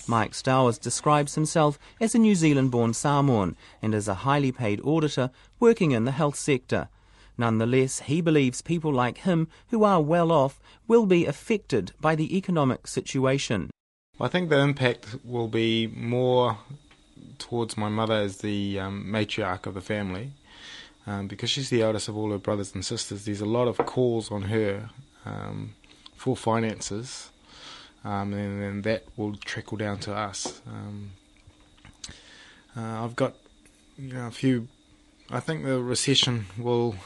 Mike 0.07 0.33
Stowers 0.33 0.78
describes 0.78 1.37
himself 1.37 1.78
as 2.02 2.14
a 2.14 2.19
New 2.19 2.35
Zealand 2.35 2.71
born 2.71 2.92
Samoan 2.92 3.57
and 3.80 3.95
as 3.95 4.07
a 4.07 4.14
highly 4.26 4.52
paid 4.52 4.78
auditor 4.83 5.30
working 5.59 5.92
in 5.92 6.04
the 6.04 6.12
health 6.12 6.37
sector. 6.37 6.90
Nonetheless, 7.38 8.00
he 8.00 8.21
believes 8.21 8.61
people 8.61 8.92
like 8.92 9.19
him 9.19 9.49
who 9.69 9.85
are 9.85 10.02
well 10.02 10.30
off 10.30 10.61
will 10.87 11.07
be 11.07 11.25
affected 11.25 11.92
by 11.99 12.14
the 12.14 12.37
economic 12.37 12.87
situation. 12.87 13.71
I 14.21 14.28
think 14.28 14.50
the 14.50 14.59
impact 14.59 15.16
will 15.25 15.49
be 15.49 15.87
more 15.87 16.59
towards 17.40 17.76
my 17.76 17.88
mother 17.88 18.14
as 18.14 18.38
the 18.38 18.78
um, 18.78 19.06
matriarch 19.06 19.66
of 19.66 19.75
the 19.75 19.80
family. 19.80 20.32
Um, 21.06 21.26
because 21.26 21.50
she's 21.50 21.70
the 21.70 21.82
eldest 21.82 22.09
of 22.09 22.16
all 22.16 22.30
her 22.30 22.38
brothers 22.38 22.75
and 22.75 22.85
sisters, 22.85 23.25
there's 23.25 23.40
a 23.40 23.47
lot 23.47 23.66
of 23.68 23.78
calls 23.78 24.30
on 24.30 24.42
her 24.42 24.90
um, 25.25 25.75
for 26.14 26.37
finances, 26.37 27.30
um, 28.04 28.32
and 28.35 28.62
then 28.62 28.82
that 28.82 29.04
will 29.16 29.35
trickle 29.37 29.78
down 29.78 29.99
to 30.00 30.14
us. 30.14 30.61
Um, 30.66 31.12
uh, 32.76 33.04
I've 33.04 33.16
got 33.16 33.35
you 33.99 34.12
know, 34.12 34.26
a 34.26 34.30
few. 34.30 34.68
I 35.30 35.40
think 35.40 35.64
the 35.64 35.80
recession 35.80 36.47
will 36.59 36.97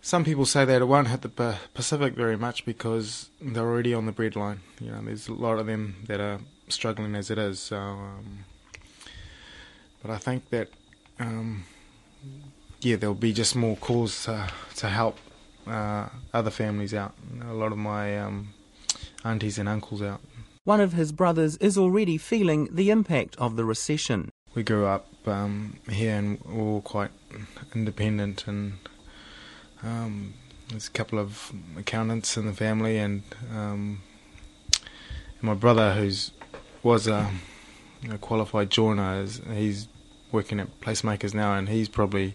some 0.00 0.24
people 0.24 0.46
say 0.46 0.64
that 0.64 0.80
it 0.80 0.86
won't 0.86 1.08
hit 1.08 1.22
the 1.22 1.56
Pacific 1.74 2.14
very 2.14 2.36
much 2.36 2.64
because 2.64 3.28
they're 3.40 3.62
already 3.62 3.92
on 3.92 4.06
the 4.06 4.12
breadline. 4.12 4.58
You 4.80 4.92
know, 4.92 5.02
there's 5.02 5.28
a 5.28 5.34
lot 5.34 5.58
of 5.58 5.66
them 5.66 5.96
that 6.06 6.20
are 6.20 6.40
struggling 6.68 7.14
as 7.14 7.30
it 7.30 7.38
is. 7.38 7.60
So, 7.60 7.76
um, 7.76 8.44
but 10.02 10.10
I 10.10 10.18
think 10.18 10.50
that 10.50 10.68
um, 11.18 11.64
yeah, 12.80 12.96
there'll 12.96 13.14
be 13.14 13.32
just 13.32 13.56
more 13.56 13.76
calls 13.76 14.24
to 14.24 14.48
to 14.76 14.88
help 14.88 15.18
uh, 15.66 16.08
other 16.32 16.50
families 16.50 16.94
out. 16.94 17.14
A 17.42 17.54
lot 17.54 17.72
of 17.72 17.78
my 17.78 18.18
um, 18.18 18.54
aunties 19.24 19.58
and 19.58 19.68
uncles 19.68 20.02
out. 20.02 20.20
One 20.64 20.80
of 20.80 20.92
his 20.92 21.12
brothers 21.12 21.56
is 21.56 21.78
already 21.78 22.18
feeling 22.18 22.68
the 22.70 22.90
impact 22.90 23.36
of 23.36 23.56
the 23.56 23.64
recession. 23.64 24.30
We 24.54 24.62
grew 24.62 24.86
up 24.86 25.06
um, 25.26 25.78
here 25.88 26.16
and 26.16 26.40
we're 26.44 26.62
all 26.62 26.80
quite 26.82 27.10
independent 27.74 28.46
and 28.46 28.74
um, 29.82 30.34
there's 30.68 30.88
a 30.88 30.90
couple 30.90 31.18
of 31.18 31.52
accountants 31.78 32.36
in 32.36 32.46
the 32.46 32.52
family, 32.52 32.98
and, 32.98 33.22
um, 33.50 34.02
my 35.40 35.54
brother, 35.54 35.94
who's 35.94 36.32
was 36.82 37.06
a, 37.06 37.30
a 38.10 38.18
qualified 38.18 38.70
joiner, 38.70 39.20
is, 39.22 39.40
he's 39.52 39.88
working 40.32 40.60
at 40.60 40.80
placemakers 40.80 41.34
now, 41.34 41.54
and 41.54 41.68
he's 41.68 41.88
probably 41.88 42.34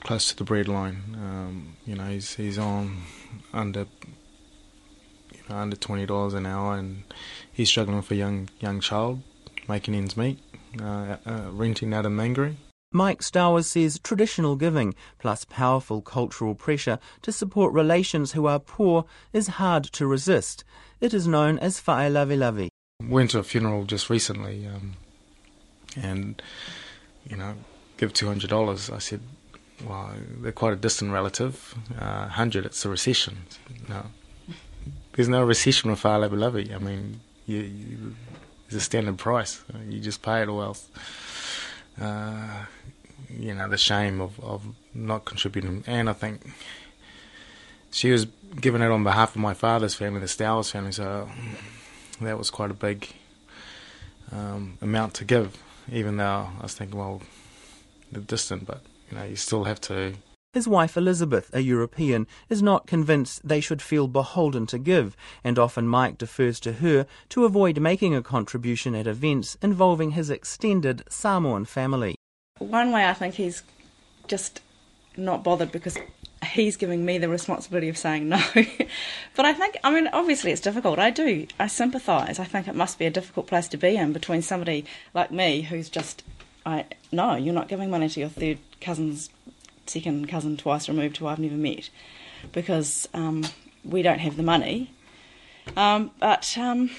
close 0.00 0.28
to 0.28 0.36
the 0.36 0.44
breadline. 0.44 1.14
Um, 1.14 1.76
you 1.86 1.94
know, 1.94 2.04
he's 2.04 2.34
he's 2.34 2.58
on 2.58 3.02
under 3.52 3.86
you 5.32 5.40
know 5.48 5.56
under 5.56 5.76
twenty 5.76 6.06
dollars 6.06 6.34
an 6.34 6.46
hour, 6.46 6.76
and 6.76 7.04
he's 7.52 7.68
struggling 7.68 8.02
for 8.02 8.14
young 8.14 8.48
young 8.60 8.80
child, 8.80 9.22
making 9.68 9.94
ends 9.94 10.16
meet, 10.16 10.38
uh, 10.80 11.16
uh, 11.24 11.50
renting 11.50 11.94
out 11.94 12.06
a 12.06 12.10
Mangere. 12.10 12.56
Mike 12.94 13.22
Stowers 13.22 13.64
says 13.64 13.98
traditional 14.02 14.54
giving, 14.54 14.94
plus 15.18 15.46
powerful 15.46 16.02
cultural 16.02 16.54
pressure 16.54 16.98
to 17.22 17.32
support 17.32 17.72
relations 17.72 18.32
who 18.32 18.46
are 18.46 18.58
poor, 18.58 19.06
is 19.32 19.46
hard 19.46 19.84
to 19.84 20.06
resist. 20.06 20.62
It 21.00 21.14
is 21.14 21.26
known 21.26 21.58
as 21.58 21.80
fa'alavelave. 21.80 22.68
Went 23.08 23.30
to 23.30 23.38
a 23.38 23.42
funeral 23.42 23.84
just 23.84 24.10
recently, 24.10 24.66
um, 24.66 24.94
and, 26.00 26.40
you 27.28 27.36
know, 27.36 27.54
give 27.96 28.12
$200. 28.12 28.92
I 28.92 28.98
said, 28.98 29.20
well, 29.86 30.12
they're 30.40 30.52
quite 30.52 30.72
a 30.72 30.76
distant 30.76 31.12
relative. 31.12 31.74
Uh, 31.98 32.22
100 32.22 32.66
it's 32.66 32.84
a 32.84 32.88
recession. 32.88 33.38
No, 33.88 34.06
there's 35.14 35.28
no 35.28 35.42
recession 35.44 35.90
with 35.90 36.00
fa'alavelave. 36.00 36.74
I 36.74 36.78
mean, 36.78 37.20
you, 37.46 37.58
you, 37.58 38.14
it's 38.66 38.76
a 38.76 38.80
standard 38.80 39.18
price. 39.18 39.62
You 39.88 40.00
just 40.00 40.22
pay 40.22 40.42
it 40.42 40.48
or 40.48 40.62
else. 40.62 40.88
Uh, 42.00 42.64
you 43.38 43.54
know, 43.54 43.68
the 43.68 43.78
shame 43.78 44.20
of, 44.20 44.38
of 44.40 44.62
not 44.94 45.24
contributing. 45.24 45.84
And 45.86 46.08
I 46.08 46.12
think 46.12 46.40
she 47.90 48.10
was 48.10 48.26
giving 48.60 48.82
it 48.82 48.90
on 48.90 49.04
behalf 49.04 49.34
of 49.34 49.40
my 49.40 49.54
father's 49.54 49.94
family, 49.94 50.20
the 50.20 50.28
Stowers 50.28 50.70
family, 50.70 50.92
so 50.92 51.28
that 52.24 52.38
was 52.38 52.50
quite 52.50 52.70
a 52.70 52.74
big 52.74 53.08
um, 54.30 54.78
amount 54.80 55.14
to 55.14 55.24
give, 55.24 55.56
even 55.90 56.16
though 56.16 56.48
I 56.58 56.62
was 56.62 56.74
thinking, 56.74 56.98
well, 56.98 57.22
they're 58.10 58.22
distant, 58.22 58.66
but, 58.66 58.82
you 59.10 59.16
know, 59.16 59.24
you 59.24 59.36
still 59.36 59.64
have 59.64 59.80
to. 59.82 60.14
His 60.52 60.68
wife 60.68 60.96
Elizabeth, 60.96 61.50
a 61.54 61.60
European, 61.60 62.26
is 62.50 62.62
not 62.62 62.86
convinced 62.86 63.46
they 63.46 63.60
should 63.60 63.80
feel 63.80 64.06
beholden 64.06 64.66
to 64.66 64.78
give, 64.78 65.16
and 65.42 65.58
often 65.58 65.88
Mike 65.88 66.18
defers 66.18 66.60
to 66.60 66.74
her 66.74 67.06
to 67.30 67.44
avoid 67.44 67.80
making 67.80 68.14
a 68.14 68.22
contribution 68.22 68.94
at 68.94 69.06
events 69.06 69.56
involving 69.62 70.10
his 70.10 70.28
extended 70.28 71.04
Samoan 71.08 71.64
family 71.64 72.16
one 72.62 72.92
way 72.92 73.06
I 73.06 73.14
think 73.14 73.34
he's 73.34 73.62
just 74.26 74.60
not 75.16 75.44
bothered 75.44 75.72
because 75.72 75.98
he's 76.52 76.76
giving 76.76 77.04
me 77.04 77.18
the 77.18 77.28
responsibility 77.28 77.88
of 77.88 77.96
saying 77.96 78.28
no. 78.28 78.40
but 79.36 79.44
I 79.44 79.52
think, 79.54 79.78
I 79.82 79.90
mean, 79.90 80.08
obviously 80.08 80.52
it's 80.52 80.60
difficult. 80.60 80.98
I 80.98 81.10
do, 81.10 81.46
I 81.58 81.66
sympathise. 81.66 82.38
I 82.38 82.44
think 82.44 82.68
it 82.68 82.74
must 82.74 82.98
be 82.98 83.06
a 83.06 83.10
difficult 83.10 83.46
place 83.46 83.68
to 83.68 83.76
be 83.76 83.96
in 83.96 84.12
between 84.12 84.42
somebody 84.42 84.84
like 85.14 85.30
me 85.30 85.62
who's 85.62 85.88
just, 85.88 86.22
I 86.66 86.84
no, 87.10 87.34
you're 87.34 87.54
not 87.54 87.68
giving 87.68 87.90
money 87.90 88.08
to 88.08 88.20
your 88.20 88.28
third 88.28 88.58
cousin's 88.80 89.30
second 89.86 90.28
cousin 90.28 90.56
twice 90.56 90.88
removed 90.88 91.16
who 91.16 91.26
I've 91.26 91.38
never 91.38 91.56
met 91.56 91.90
because 92.52 93.08
um, 93.14 93.44
we 93.84 94.02
don't 94.02 94.20
have 94.20 94.36
the 94.36 94.42
money. 94.42 94.90
Um, 95.76 96.10
but 96.20 96.56
um, 96.58 96.90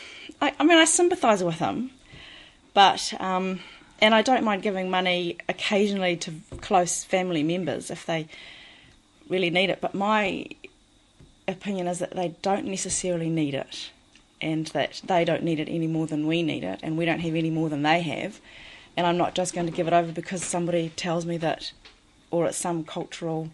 I, 0.42 0.54
I, 0.60 0.64
mean, 0.64 0.78
I 0.78 0.86
sympathise 0.86 1.44
with 1.44 1.60
him, 1.60 1.92
but 2.74 3.14
um, 3.20 3.60
and 4.00 4.16
I 4.16 4.22
don't 4.22 4.44
mind 4.44 4.64
giving 4.64 4.90
money 4.90 5.38
occasionally 5.48 6.18
to 6.18 6.34
close 6.62 7.04
family 7.04 7.44
members 7.44 7.92
if 7.92 8.06
they 8.06 8.28
really 9.30 9.50
need 9.50 9.70
it. 9.70 9.82
But 9.82 9.94
my 9.94 10.48
opinion 11.48 11.88
is 11.88 12.00
that 12.00 12.16
they 12.16 12.36
don't 12.42 12.66
necessarily 12.66 13.30
need 13.30 13.54
it, 13.54 13.92
and 14.42 14.68
that 14.68 15.02
they 15.06 15.26
don't 15.26 15.44
need 15.44 15.60
it 15.60 15.70
any 15.70 15.88
more 15.88 16.08
than 16.08 16.28
we 16.28 16.44
need 16.44 16.64
it, 16.64 16.80
and 16.84 16.98
we 16.98 17.06
don't 17.06 17.20
have 17.20 17.36
any 17.36 17.50
more 17.50 17.70
than 17.70 17.84
they 17.84 18.02
have. 18.02 18.40
And 18.96 19.08
I'm 19.08 19.18
not 19.18 19.36
just 19.36 19.54
going 19.54 19.66
to 19.68 19.74
give 19.74 19.88
it 19.88 19.94
over 19.94 20.12
because 20.12 20.44
somebody 20.44 20.90
tells 20.96 21.26
me 21.26 21.38
that, 21.38 21.72
or 22.32 22.46
it's 22.46 22.58
some 22.58 22.84
cultural 22.84 23.50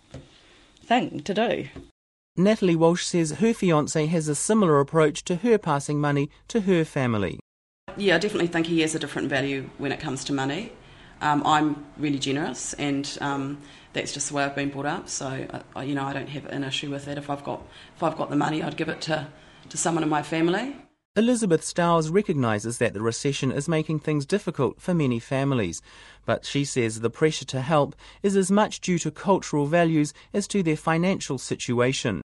thing 0.84 1.22
to 1.22 1.34
do. 1.34 1.68
Natalie 2.36 2.76
Walsh 2.76 3.06
says 3.06 3.32
her 3.32 3.54
fiance 3.54 4.06
has 4.06 4.28
a 4.28 4.36
similar 4.36 4.80
approach 4.80 5.24
to 5.26 5.38
her 5.38 5.58
passing 5.58 6.00
money 6.00 6.30
to 6.48 6.62
her 6.62 6.86
family. 6.86 7.40
Yeah, 7.98 8.16
I 8.16 8.18
definitely 8.20 8.48
think 8.48 8.68
he 8.68 8.82
has 8.82 8.96
a 8.96 9.00
different 9.00 9.30
value 9.30 9.70
when 9.78 9.92
it 9.92 10.00
comes 10.00 10.24
to 10.26 10.34
money. 10.34 10.72
Um, 11.22 11.44
I'm 11.46 11.86
really 11.98 12.20
generous, 12.20 12.74
and 12.74 13.18
um, 13.22 13.60
that's 13.94 14.14
just 14.14 14.30
the 14.30 14.36
way 14.36 14.44
I've 14.44 14.56
been 14.56 14.70
brought 14.70 14.86
up. 14.86 15.10
So, 15.10 15.48
I, 15.76 15.84
you 15.84 15.96
know, 15.96 16.06
I 16.06 16.14
don't 16.14 16.30
have 16.30 16.46
an 16.46 16.64
issue 16.64 16.90
with 16.90 17.06
that. 17.06 17.18
If 17.18 17.30
I've 17.30 17.44
got 17.44 17.62
if 17.96 18.04
I've 18.04 18.18
got 18.18 18.30
the 18.30 18.36
money, 18.36 18.64
I'd 18.64 18.78
give 18.78 18.90
it 18.90 19.02
to 19.02 19.28
to 19.70 19.78
someone 19.78 20.04
in 20.04 20.10
my 20.10 20.24
family. 20.24 20.76
Elizabeth 21.16 21.62
Stowers 21.62 22.10
recognises 22.10 22.78
that 22.78 22.94
the 22.94 23.02
recession 23.02 23.52
is 23.52 23.68
making 23.68 24.00
things 24.00 24.26
difficult 24.26 24.80
for 24.80 24.94
many 24.94 25.20
families, 25.20 25.82
but 26.26 26.46
she 26.46 26.64
says 26.64 27.00
the 27.00 27.10
pressure 27.10 27.46
to 27.46 27.62
help 27.62 27.96
is 28.24 28.38
as 28.38 28.52
much 28.52 28.80
due 28.80 29.00
to 29.00 29.12
cultural 29.12 29.66
values 29.66 30.14
as 30.34 30.48
to 30.48 30.64
their 30.64 30.78
financial 30.78 31.38
situation. 31.38 32.22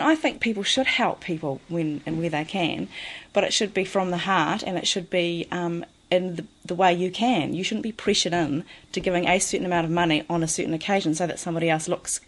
I 0.00 0.16
think 0.16 0.40
people 0.40 0.62
should 0.62 0.86
help 0.86 1.20
people 1.20 1.60
when 1.68 2.02
and 2.06 2.18
where 2.18 2.30
they 2.30 2.44
can, 2.44 2.88
but 3.32 3.44
it 3.44 3.52
should 3.52 3.74
be 3.74 3.84
from 3.84 4.10
the 4.10 4.18
heart 4.18 4.62
and 4.62 4.76
it 4.76 4.86
should 4.86 5.10
be 5.10 5.46
um, 5.52 5.84
in 6.12 6.36
the, 6.36 6.44
the, 6.64 6.74
way 6.74 6.92
you 6.92 7.10
can. 7.10 7.54
You 7.54 7.64
shouldn't 7.64 7.82
be 7.82 7.92
pressured 7.92 8.32
in 8.34 8.64
to 8.92 9.00
giving 9.00 9.26
a 9.26 9.38
certain 9.38 9.66
amount 9.66 9.86
of 9.86 9.90
money 9.90 10.24
on 10.28 10.42
a 10.42 10.48
certain 10.48 10.74
occasion 10.74 11.14
so 11.14 11.26
that 11.26 11.38
somebody 11.38 11.70
else 11.70 11.88
looks 11.88 12.20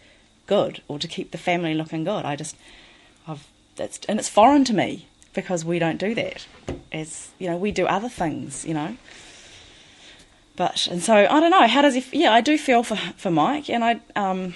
good 0.47 0.81
or 0.87 0.99
to 0.99 1.07
keep 1.07 1.31
the 1.31 1.37
family 1.37 1.73
looking 1.73 2.03
good. 2.03 2.25
I 2.25 2.35
just, 2.35 2.55
I've 3.27 3.47
that's 3.75 3.99
and 4.07 4.19
it's 4.19 4.29
foreign 4.29 4.63
to 4.65 4.73
me 4.73 5.07
because 5.33 5.65
we 5.65 5.79
don't 5.79 5.97
do 5.97 6.15
that. 6.15 6.45
As 6.91 7.29
you 7.39 7.49
know, 7.49 7.57
we 7.57 7.71
do 7.71 7.85
other 7.85 8.09
things. 8.09 8.65
You 8.65 8.73
know. 8.73 8.97
But 10.55 10.87
and 10.87 11.01
so 11.01 11.13
I 11.13 11.39
don't 11.39 11.51
know. 11.51 11.67
How 11.67 11.81
does 11.81 11.95
he? 11.95 12.21
Yeah, 12.21 12.31
I 12.31 12.41
do 12.41 12.57
feel 12.57 12.83
for 12.83 12.95
for 12.95 13.31
Mike, 13.31 13.69
and 13.69 13.83
I 13.83 13.99
um, 14.15 14.55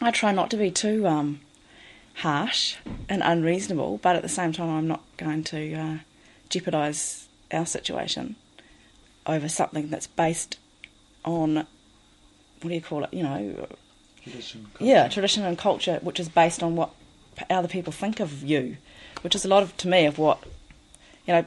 I 0.00 0.10
try 0.10 0.32
not 0.32 0.50
to 0.50 0.56
be 0.56 0.70
too 0.70 1.06
um 1.06 1.40
harsh 2.14 2.76
and 3.08 3.22
unreasonable, 3.22 3.98
but 4.02 4.16
at 4.16 4.22
the 4.22 4.28
same 4.28 4.52
time, 4.52 4.70
I'm 4.70 4.86
not 4.86 5.02
going 5.16 5.42
to 5.44 5.74
uh, 5.74 5.98
jeopardise 6.48 7.26
our 7.52 7.66
situation 7.66 8.36
over 9.26 9.48
something 9.48 9.88
that's 9.88 10.06
based 10.06 10.58
on 11.24 11.54
what 12.62 12.68
do 12.68 12.74
you 12.74 12.80
call 12.80 13.04
it? 13.04 13.14
You 13.14 13.22
know, 13.22 13.68
tradition. 14.22 14.70
Yeah, 14.78 15.08
tradition 15.08 15.44
and 15.44 15.56
culture, 15.56 15.98
which 16.02 16.20
is 16.20 16.28
based 16.28 16.62
on 16.62 16.76
what 16.76 16.90
other 17.48 17.68
people 17.68 17.92
think 17.92 18.20
of 18.20 18.42
you, 18.42 18.76
which 19.22 19.34
is 19.34 19.44
a 19.44 19.48
lot 19.48 19.62
of 19.62 19.76
to 19.78 19.88
me 19.88 20.04
of 20.06 20.18
what 20.18 20.42
you 21.26 21.32
know. 21.32 21.46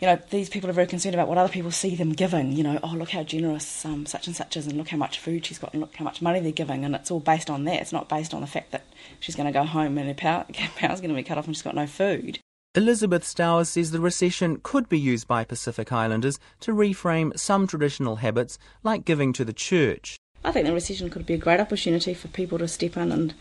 you 0.00 0.06
know, 0.06 0.18
these 0.30 0.48
people 0.48 0.70
are 0.70 0.74
very 0.74 0.86
concerned 0.86 1.14
about 1.14 1.28
what 1.28 1.38
other 1.38 1.52
people 1.52 1.70
see 1.70 1.96
them 1.96 2.12
giving. 2.12 2.52
You 2.52 2.62
know, 2.62 2.78
oh, 2.82 2.94
look 2.94 3.10
how 3.10 3.22
generous 3.22 3.84
um, 3.84 4.06
such 4.06 4.26
and 4.26 4.36
such 4.36 4.56
is, 4.56 4.66
and 4.66 4.76
look 4.76 4.88
how 4.88 4.96
much 4.96 5.18
food 5.18 5.44
she's 5.44 5.58
got, 5.58 5.72
and 5.72 5.80
look 5.80 5.96
how 5.96 6.04
much 6.04 6.22
money 6.22 6.40
they're 6.40 6.52
giving. 6.52 6.84
And 6.84 6.94
it's 6.94 7.10
all 7.10 7.20
based 7.20 7.50
on 7.50 7.64
that. 7.64 7.80
It's 7.80 7.92
not 7.92 8.08
based 8.08 8.32
on 8.32 8.40
the 8.40 8.46
fact 8.46 8.70
that 8.70 8.84
she's 9.18 9.34
going 9.34 9.46
to 9.46 9.52
go 9.52 9.64
home 9.64 9.98
and 9.98 10.08
her 10.08 10.14
power, 10.14 10.46
power's 10.76 11.00
going 11.00 11.10
to 11.10 11.16
be 11.16 11.22
cut 11.22 11.38
off 11.38 11.46
and 11.46 11.56
she's 11.56 11.62
got 11.62 11.74
no 11.74 11.86
food. 11.86 12.38
Elizabeth 12.76 13.24
Stowers 13.24 13.68
says 13.68 13.90
the 13.90 13.98
recession 13.98 14.60
could 14.62 14.88
be 14.88 14.98
used 14.98 15.26
by 15.26 15.42
Pacific 15.42 15.90
Islanders 15.90 16.38
to 16.60 16.72
reframe 16.72 17.36
some 17.36 17.66
traditional 17.66 18.16
habits, 18.16 18.60
like 18.84 19.04
giving 19.04 19.32
to 19.32 19.44
the 19.44 19.52
church. 19.52 20.20
I 20.44 20.52
think 20.52 20.66
the 20.66 20.72
recession 20.72 21.10
could 21.10 21.26
be 21.26 21.34
a 21.34 21.38
great 21.38 21.58
opportunity 21.58 22.14
for 22.14 22.28
people 22.28 22.58
to 22.58 22.68
step 22.68 22.96
in 22.96 23.10
and 23.10 23.34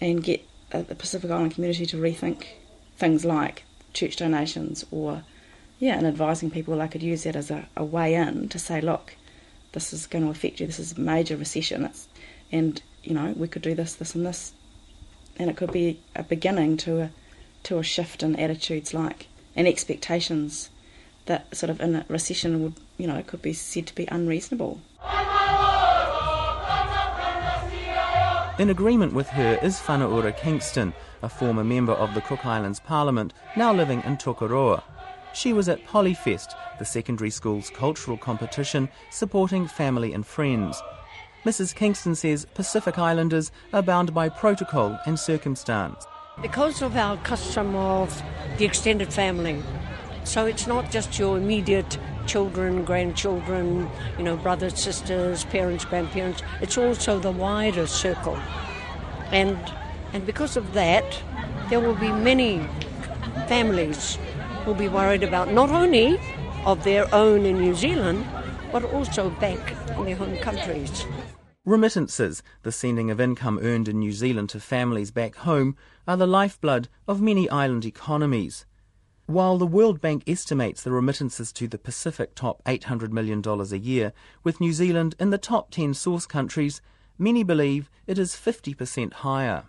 and 0.00 0.24
get 0.24 0.46
the 0.70 0.94
Pacific 0.94 1.30
Island 1.30 1.52
community 1.52 1.84
to 1.84 1.98
rethink 1.98 2.46
things 2.96 3.22
like 3.22 3.64
church 3.92 4.16
donations 4.16 4.86
or 4.90 5.24
yeah, 5.78 5.98
and 5.98 6.06
advising 6.06 6.50
people 6.50 6.80
I 6.80 6.88
could 6.88 7.02
use 7.02 7.24
that 7.24 7.36
as 7.36 7.50
a, 7.50 7.68
a 7.76 7.84
way 7.84 8.14
in 8.14 8.48
to 8.48 8.58
say, 8.58 8.80
look, 8.80 9.14
this 9.72 9.92
is 9.92 10.06
going 10.06 10.24
to 10.24 10.30
affect 10.30 10.58
you. 10.58 10.66
This 10.66 10.78
is 10.78 10.96
a 10.96 11.00
major 11.00 11.36
recession. 11.36 11.84
It's, 11.84 12.08
and 12.50 12.80
you 13.04 13.12
know 13.12 13.34
we 13.36 13.46
could 13.46 13.60
do 13.60 13.74
this, 13.74 13.96
this, 13.96 14.14
and 14.14 14.24
this, 14.24 14.54
and 15.36 15.50
it 15.50 15.58
could 15.58 15.70
be 15.70 16.00
a 16.16 16.22
beginning 16.22 16.78
to 16.78 17.00
a 17.02 17.10
to 17.64 17.78
a 17.78 17.82
shift 17.82 18.22
in 18.22 18.36
attitudes 18.36 18.94
like 18.94 19.26
and 19.54 19.66
expectations 19.66 20.70
that 21.26 21.54
sort 21.54 21.70
of 21.70 21.80
in 21.80 21.94
a 21.94 22.04
recession 22.08 22.62
would 22.62 22.74
you 22.98 23.06
know 23.06 23.22
could 23.22 23.42
be 23.42 23.52
said 23.52 23.86
to 23.86 23.94
be 23.94 24.06
unreasonable. 24.10 24.80
In 28.58 28.68
agreement 28.68 29.14
with 29.14 29.28
her 29.28 29.58
is 29.62 29.78
Whanaura 29.78 30.36
Kingston, 30.36 30.92
a 31.22 31.30
former 31.30 31.64
member 31.64 31.92
of 31.94 32.12
the 32.12 32.20
Cook 32.20 32.44
Islands 32.44 32.78
Parliament, 32.78 33.32
now 33.56 33.72
living 33.72 34.02
in 34.04 34.18
Tokoroa. 34.18 34.82
She 35.32 35.54
was 35.54 35.68
at 35.68 35.86
Polyfest, 35.86 36.52
the 36.78 36.84
secondary 36.84 37.30
school's 37.30 37.70
cultural 37.70 38.18
competition 38.18 38.90
supporting 39.10 39.66
family 39.66 40.12
and 40.12 40.26
friends. 40.26 40.82
Mrs. 41.44 41.74
Kingston 41.74 42.14
says 42.14 42.46
Pacific 42.54 42.98
Islanders 42.98 43.50
are 43.72 43.82
bound 43.82 44.12
by 44.12 44.28
protocol 44.28 44.98
and 45.06 45.18
circumstance. 45.18 46.04
Because 46.42 46.80
of 46.80 46.96
our 46.96 47.18
custom 47.18 47.76
of 47.76 48.22
the 48.56 48.64
extended 48.64 49.12
family, 49.12 49.62
so 50.24 50.46
it's 50.46 50.66
not 50.66 50.90
just 50.90 51.18
your 51.18 51.36
immediate 51.36 51.98
children, 52.26 52.82
grandchildren, 52.82 53.90
you 54.16 54.24
know, 54.24 54.38
brothers, 54.38 54.80
sisters, 54.80 55.44
parents, 55.44 55.84
grandparents. 55.84 56.42
It's 56.62 56.78
also 56.78 57.18
the 57.18 57.30
wider 57.30 57.86
circle. 57.86 58.38
And, 59.32 59.58
and 60.14 60.24
because 60.24 60.56
of 60.56 60.72
that, 60.72 61.22
there 61.68 61.78
will 61.78 61.94
be 61.94 62.10
many 62.10 62.66
families 63.46 64.16
who 64.64 64.70
will 64.70 64.78
be 64.78 64.88
worried 64.88 65.22
about 65.22 65.52
not 65.52 65.68
only 65.68 66.18
of 66.64 66.84
their 66.84 67.14
own 67.14 67.44
in 67.44 67.60
New 67.60 67.74
Zealand, 67.74 68.26
but 68.72 68.82
also 68.84 69.28
back 69.28 69.74
in 69.98 70.04
their 70.06 70.16
home 70.16 70.38
countries. 70.38 71.04
Remittances, 71.70 72.42
the 72.64 72.72
sending 72.72 73.12
of 73.12 73.20
income 73.20 73.60
earned 73.62 73.86
in 73.86 74.00
New 74.00 74.10
Zealand 74.10 74.48
to 74.48 74.58
families 74.58 75.12
back 75.12 75.36
home, 75.36 75.76
are 76.04 76.16
the 76.16 76.26
lifeblood 76.26 76.88
of 77.06 77.22
many 77.22 77.48
island 77.48 77.84
economies. 77.84 78.66
While 79.26 79.56
the 79.56 79.68
World 79.68 80.00
Bank 80.00 80.24
estimates 80.26 80.82
the 80.82 80.90
remittances 80.90 81.52
to 81.52 81.68
the 81.68 81.78
Pacific 81.78 82.34
top 82.34 82.60
$800 82.64 83.12
million 83.12 83.40
a 83.46 83.76
year, 83.76 84.12
with 84.42 84.60
New 84.60 84.72
Zealand 84.72 85.14
in 85.20 85.30
the 85.30 85.38
top 85.38 85.70
10 85.70 85.94
source 85.94 86.26
countries, 86.26 86.82
many 87.16 87.44
believe 87.44 87.88
it 88.04 88.18
is 88.18 88.32
50% 88.34 89.12
higher. 89.12 89.62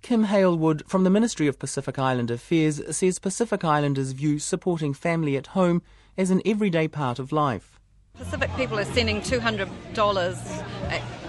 Kim 0.00 0.24
Halewood 0.28 0.88
from 0.88 1.04
the 1.04 1.10
Ministry 1.10 1.46
of 1.46 1.58
Pacific 1.58 1.98
Island 1.98 2.30
Affairs 2.30 2.80
says 2.96 3.18
Pacific 3.18 3.62
Islanders 3.62 4.12
view 4.12 4.38
supporting 4.38 4.94
family 4.94 5.36
at 5.36 5.48
home 5.48 5.82
as 6.16 6.30
an 6.30 6.40
everyday 6.46 6.88
part 6.88 7.18
of 7.18 7.32
life. 7.32 7.73
Pacific 8.16 8.50
people 8.56 8.78
are 8.78 8.84
sending 8.84 9.20
$200. 9.20 10.62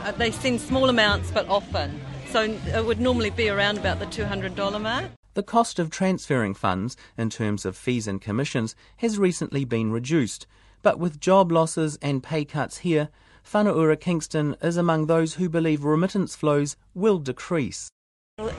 Uh, 0.03 0.11
they 0.11 0.29
send 0.29 0.61
small 0.61 0.87
amounts 0.87 1.31
but 1.31 1.48
often. 1.50 2.00
So 2.27 2.43
it 2.43 2.85
would 2.85 3.00
normally 3.00 3.31
be 3.31 3.50
around 3.50 3.79
about 3.79 3.98
the 3.98 4.05
$200 4.05 4.79
mark. 4.79 5.05
The 5.33 5.41
cost 5.41 5.79
of 5.79 5.89
transferring 5.89 6.53
funds, 6.53 6.95
in 7.17 7.31
terms 7.31 7.65
of 7.65 7.75
fees 7.75 8.07
and 8.07 8.21
commissions, 8.21 8.75
has 8.98 9.17
recently 9.17 9.65
been 9.65 9.91
reduced, 9.91 10.45
but 10.83 11.00
with 11.00 11.19
job 11.19 11.51
losses 11.51 11.98
and 12.03 12.21
pay 12.21 12.45
cuts 12.45 12.77
here, 12.77 13.09
Whanaura 13.43 14.00
Kingston 14.00 14.55
is 14.61 14.77
among 14.77 15.07
those 15.07 15.33
who 15.33 15.50
believe 15.50 15.83
remittance 15.83 16.35
flows 16.35 16.77
will 16.93 17.17
decrease. 17.17 17.89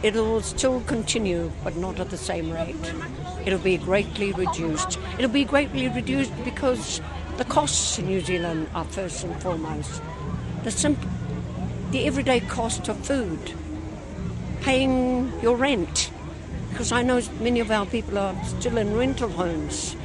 It'll 0.02 0.40
still 0.40 0.80
continue, 0.82 1.52
but 1.62 1.76
not 1.76 2.00
at 2.00 2.10
the 2.10 2.16
same 2.16 2.50
rate. 2.50 2.92
It'll 3.44 3.58
be 3.58 3.76
greatly 3.76 4.32
reduced. 4.32 4.98
It'll 5.16 5.30
be 5.30 5.44
greatly 5.44 5.88
reduced 5.88 6.32
because 6.44 7.00
the 7.37 7.44
costs 7.44 7.99
in 7.99 8.07
New 8.07 8.20
Zealand 8.20 8.68
are 8.75 8.85
first 8.85 9.25
and 9.25 9.40
foremost. 9.42 10.03
The 10.64 10.70
simple, 10.70 11.09
the 11.90 12.07
everyday 12.07 12.40
cost 12.40 12.88
of 12.88 12.96
food, 13.07 13.53
paying 14.62 15.33
your 15.42 15.57
rent, 15.57 16.11
because 16.70 16.92
I 16.92 17.03
know 17.03 17.20
many 17.40 17.61
of 17.61 17.70
our 17.70 17.87
people 17.87 18.18
are 18.18 18.35
still 18.44 18.79
in 18.79 18.96
rental 18.96 19.29
homes 19.29 19.96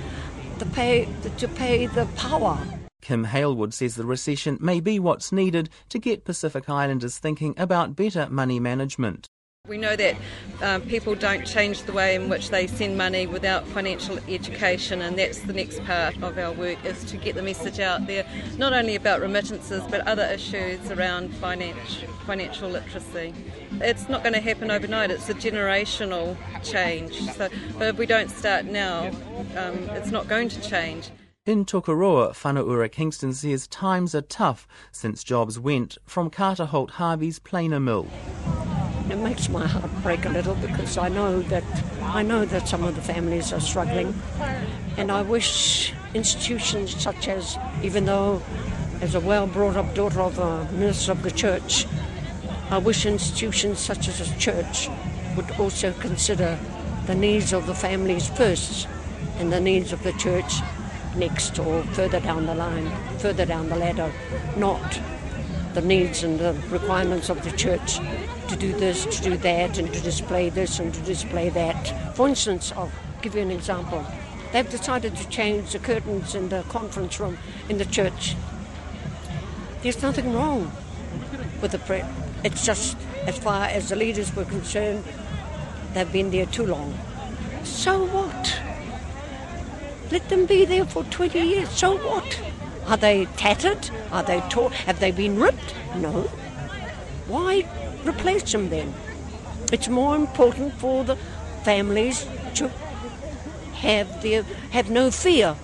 to 0.60 0.65
pay, 0.65 1.08
to 1.38 1.48
pay 1.48 1.88
the 1.88 2.06
power. 2.17 2.58
Kim 3.02 3.26
Halewood 3.26 3.74
says 3.74 3.96
the 3.96 4.06
recession 4.06 4.58
may 4.62 4.80
be 4.80 5.00
what's 5.00 5.32
needed 5.32 5.70
to 5.89 5.98
get 5.98 6.24
Pacific 6.24 6.70
Islanders 6.70 7.17
thinking 7.17 7.56
about 7.58 7.96
better 7.96 8.30
money 8.30 8.60
management. 8.60 9.28
We 9.71 9.78
know 9.78 9.95
that 9.95 10.15
uh, 10.62 10.80
people 10.80 11.13
don't 11.15 11.45
change 11.45 11.84
the 11.84 11.93
way 11.93 12.15
in 12.15 12.30
which 12.30 12.50
they 12.50 12.67
send 12.67 12.97
money 12.97 13.26
without 13.26 13.65
financial 13.67 14.17
education, 14.28 15.02
and 15.02 15.17
that's 15.17 15.39
the 15.41 15.54
next 15.54 15.82
part 15.86 16.21
of 16.21 16.38
our 16.38 16.52
work 16.52 16.84
is 16.84 17.06
to 17.06 17.15
get 17.15 17.36
the 17.36 17.41
message 17.41 17.80
out 17.80 18.06
there, 18.06 18.26
not 18.58 18.74
only 18.74 18.95
about 18.95 19.21
remittances 19.21 19.82
but 19.89 20.06
other 20.08 20.24
issues 20.24 20.91
around 20.91 21.34
finance, 21.36 22.04
financial 22.26 22.69
literacy. 22.69 23.34
It's 23.80 24.10
not 24.10 24.24
going 24.24 24.34
to 24.34 24.41
happen 24.41 24.71
overnight; 24.71 25.10
it's 25.10 25.30
a 25.30 25.36
generational 25.36 26.36
change. 26.63 27.21
So, 27.32 27.47
but 27.78 27.88
if 27.88 27.97
we 27.97 28.06
don't 28.06 28.30
start 28.30 28.65
now, 28.65 29.10
um, 29.56 29.78
it's 29.91 30.12
not 30.12 30.28
going 30.28 30.50
to 30.50 30.62
change. 30.62 31.12
In 31.45 31.65
Tokoroa, 31.65 32.34
Whanaura 32.34 32.91
Kingston 32.91 33.34
says 33.34 33.67
times 33.67 34.15
are 34.15 34.21
tough 34.21 34.67
since 34.91 35.24
jobs 35.24 35.58
went 35.58 35.97
from 36.06 36.30
Carter 36.30 36.65
Holt 36.65 36.91
Harvey's 36.91 37.39
planer 37.39 37.80
mill. 37.80 38.08
It 39.12 39.17
makes 39.17 39.50
my 39.50 39.67
heart 39.67 39.91
break 40.04 40.26
a 40.26 40.30
little 40.30 40.56
because 40.56 40.97
I 40.97 41.10
know 41.10 41.41
that 41.41 41.65
I 42.02 42.24
know 42.24 42.45
that 42.45 42.69
some 42.69 42.86
of 42.86 42.95
the 42.95 43.02
families 43.02 43.52
are 43.52 43.60
struggling, 43.60 44.15
and 44.95 45.12
I 45.12 45.21
wish 45.21 45.93
institutions 46.13 46.95
such 46.95 47.28
as, 47.28 47.58
even 47.84 48.06
though, 48.06 48.41
as 49.02 49.13
a 49.13 49.19
well 49.19 49.47
brought 49.47 49.76
up 49.76 49.93
daughter 49.95 50.21
of 50.21 50.39
a 50.39 50.63
minister 50.71 51.12
of 51.12 51.24
the 51.24 51.32
church, 51.32 51.86
I 52.69 52.78
wish 52.78 53.06
institutions 53.06 53.80
such 53.80 54.08
as 54.08 54.21
a 54.21 54.38
church 54.39 54.89
would 55.36 55.52
also 55.60 55.91
consider 55.91 56.58
the 57.06 57.15
needs 57.15 57.52
of 57.52 57.67
the 57.67 57.76
families 57.76 58.30
first 58.30 58.88
and 59.39 59.52
the 59.52 59.60
needs 59.60 59.91
of 59.91 60.04
the 60.04 60.13
church 60.13 60.62
next 61.17 61.60
or 61.60 61.84
further 61.84 62.21
down 62.21 62.45
the 62.45 62.56
line, 62.56 62.89
further 63.17 63.45
down 63.45 63.67
the 63.67 63.76
ladder, 63.76 64.10
not 64.56 65.02
the 65.73 65.81
needs 65.81 66.23
and 66.23 66.39
the 66.39 66.53
requirements 66.69 67.29
of 67.29 67.43
the 67.43 67.51
church 67.51 67.97
to 68.47 68.55
do 68.55 68.73
this, 68.73 69.05
to 69.05 69.21
do 69.21 69.38
that, 69.38 69.77
and 69.77 69.93
to 69.93 70.01
display 70.01 70.49
this 70.49 70.79
and 70.79 70.93
to 70.93 71.01
display 71.01 71.49
that. 71.49 72.15
For 72.15 72.27
instance, 72.27 72.73
I'll 72.75 72.91
give 73.21 73.36
you 73.36 73.41
an 73.41 73.51
example. 73.51 74.05
They've 74.51 74.69
decided 74.69 75.15
to 75.15 75.29
change 75.29 75.71
the 75.71 75.79
curtains 75.79 76.36
in 76.36 76.49
the 76.49 76.63
conference 76.63 77.19
room 77.19 77.38
in 77.69 77.77
the 77.77 77.86
church. 77.86 78.36
There's 79.81 80.01
nothing 80.01 80.34
wrong 80.34 80.71
with 81.62 81.71
the 81.71 81.79
prayer. 81.79 82.07
It's 82.43 82.65
just, 82.65 82.97
as 83.25 83.38
far 83.38 83.65
as 83.65 83.89
the 83.89 83.95
leaders 83.95 84.36
were 84.36 84.45
concerned, 84.45 85.05
they've 85.93 86.12
been 86.12 86.31
there 86.31 86.47
too 86.47 86.65
long. 86.65 86.97
So 87.63 88.05
what? 88.05 88.60
Let 90.12 90.27
them 90.27 90.45
be 90.45 90.65
there 90.65 90.86
for 90.86 91.03
20 91.05 91.39
years. 91.39 91.69
So 91.69 91.97
what? 91.97 92.50
Are 92.91 92.97
they 92.97 93.25
tattered? 93.38 93.89
Are 94.12 94.21
they 94.21 94.41
torn? 94.49 94.73
Have 94.73 94.99
they 94.99 95.12
been 95.12 95.39
ripped? 95.39 95.73
No. 95.95 96.23
Why 97.25 97.65
replace 98.04 98.51
them 98.51 98.69
then? 98.69 98.93
It's 99.71 99.88
more 99.88 100.13
important 100.13 100.73
for 100.73 101.06
the 101.06 101.15
families 101.63 102.27
to 102.56 102.69
have 103.75 104.21
their 104.21 104.43
have 104.71 104.89
no 104.89 105.10
fear 105.10 105.56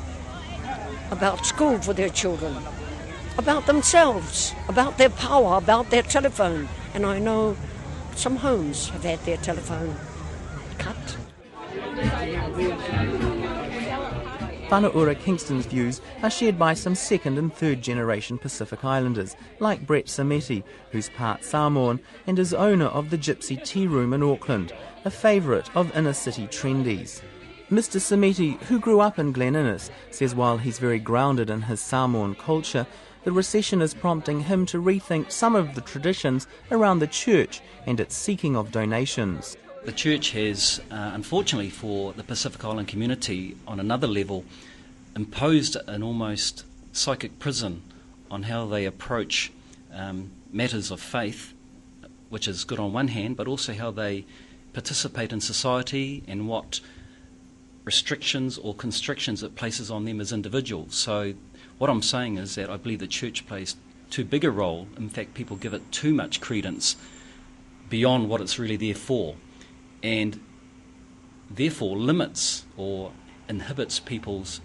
about 1.12 1.46
school 1.46 1.78
for 1.80 1.92
their 1.92 2.08
children, 2.08 2.56
about 3.38 3.66
themselves, 3.66 4.54
about 4.70 4.98
their 4.98 5.10
power, 5.10 5.58
about 5.58 5.90
their 5.90 6.04
telephone. 6.04 6.70
And 6.94 7.06
I 7.06 7.20
know 7.20 7.58
some 8.16 8.38
homes 8.38 8.88
have 8.92 9.04
had 9.04 9.20
their 9.26 9.38
telephone 9.38 9.98
cut. 10.78 11.18
Whanaura 14.70 15.18
Kingston's 15.18 15.66
views 15.66 16.02
are 16.22 16.30
shared 16.30 16.60
by 16.60 16.74
some 16.74 16.94
second 16.94 17.38
and 17.38 17.54
third 17.54 17.82
generation 17.82 18.38
Pacific 18.38 18.84
Islanders, 18.84 19.38
like 19.62 19.88
Brett 19.88 20.08
Sameti, 20.08 20.62
who's 20.92 21.08
part 21.08 21.46
Samoan 21.46 22.02
and 22.28 22.38
is 22.38 22.54
owner 22.54 22.88
of 22.88 23.10
the 23.10 23.18
Gypsy 23.18 23.64
Tea 23.64 23.88
Room 23.88 24.12
in 24.12 24.22
Auckland, 24.22 24.74
a 25.06 25.10
favourite 25.10 25.74
of 25.74 25.96
inner 25.96 26.12
city 26.12 26.48
trendies. 26.48 27.22
Mr. 27.72 27.98
Samiti, 28.02 28.62
who 28.64 28.78
grew 28.78 29.00
up 29.00 29.18
in 29.18 29.32
Glen 29.32 29.56
Innes, 29.56 29.90
says 30.12 30.36
while 30.36 30.58
he's 30.58 30.80
very 30.80 31.00
grounded 31.00 31.50
in 31.50 31.62
his 31.62 31.80
Samoan 31.80 32.36
culture, 32.36 32.86
the 33.24 33.32
recession 33.32 33.82
is 33.82 33.94
prompting 33.94 34.42
him 34.42 34.66
to 34.66 34.82
rethink 34.82 35.32
some 35.32 35.56
of 35.56 35.76
the 35.76 35.82
traditions 35.82 36.46
around 36.72 37.00
the 37.00 37.08
church 37.08 37.62
and 37.86 38.02
its 38.02 38.18
seeking 38.18 38.58
of 38.58 38.74
donations. 38.74 39.56
The 39.88 39.94
church 39.94 40.32
has, 40.32 40.82
uh, 40.92 41.12
unfortunately 41.14 41.70
for 41.70 42.12
the 42.12 42.22
Pacific 42.22 42.62
Island 42.66 42.90
community, 42.90 43.56
on 43.66 43.80
another 43.80 44.06
level, 44.06 44.44
imposed 45.16 45.78
an 45.88 46.04
almost 46.04 46.66
psychic 46.92 47.40
prison 47.40 47.84
on 48.30 48.44
how 48.44 48.66
they 48.66 48.84
approach 48.84 49.50
um, 49.94 50.32
matters 50.52 50.92
of 50.92 51.00
faith, 51.00 51.54
which 52.28 52.50
is 52.50 52.66
good 52.66 52.80
on 52.80 52.92
one 52.92 53.08
hand, 53.08 53.38
but 53.38 53.48
also 53.48 53.74
how 53.74 53.90
they 53.90 54.26
participate 54.74 55.32
in 55.32 55.40
society 55.40 56.22
and 56.28 56.50
what 56.50 56.82
restrictions 57.86 58.58
or 58.58 58.76
constrictions 58.76 59.42
it 59.42 59.56
places 59.56 59.90
on 59.90 60.04
them 60.04 60.20
as 60.20 60.34
individuals. 60.34 60.96
So, 60.96 61.34
what 61.78 61.90
I'm 61.90 62.02
saying 62.02 62.38
is 62.38 62.56
that 62.56 62.70
I 62.70 62.76
believe 62.76 63.00
the 63.00 63.08
church 63.08 63.48
plays 63.48 63.78
too 64.10 64.26
big 64.26 64.44
a 64.44 64.52
role. 64.52 64.90
In 64.98 65.08
fact, 65.08 65.34
people 65.34 65.56
give 65.56 65.74
it 65.74 65.94
too 65.94 66.14
much 66.14 66.42
credence 66.42 66.98
beyond 67.90 68.28
what 68.28 68.42
it's 68.42 68.60
really 68.60 68.76
there 68.76 68.94
for, 68.94 69.38
and 70.04 70.40
therefore 71.50 71.98
limits 71.98 72.66
or 72.76 73.12
inhibits 73.50 74.00
people's 74.00 74.62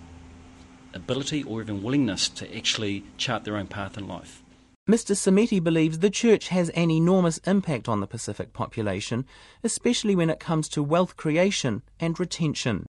ability 0.95 1.43
or 1.43 1.63
even 1.63 1.83
willingness 1.83 2.29
to 2.29 2.57
actually 2.57 3.05
chart 3.17 3.45
their 3.45 3.57
own 3.57 3.67
path 3.67 3.97
in 3.97 4.07
life. 4.07 4.43
Mr. 4.91 5.15
Samiti 5.15 5.63
believes 5.63 6.01
the 6.01 6.11
church 6.11 6.49
has 6.49 6.69
an 6.71 6.91
enormous 6.91 7.39
impact 7.39 7.89
on 7.89 8.01
the 8.01 8.07
Pacific 8.07 8.53
population, 8.53 9.25
especially 9.63 10.17
when 10.17 10.29
it 10.29 10.41
comes 10.41 10.69
to 10.69 10.83
wealth 10.83 11.17
creation 11.17 11.83
and 12.01 12.19
retention. 12.19 12.87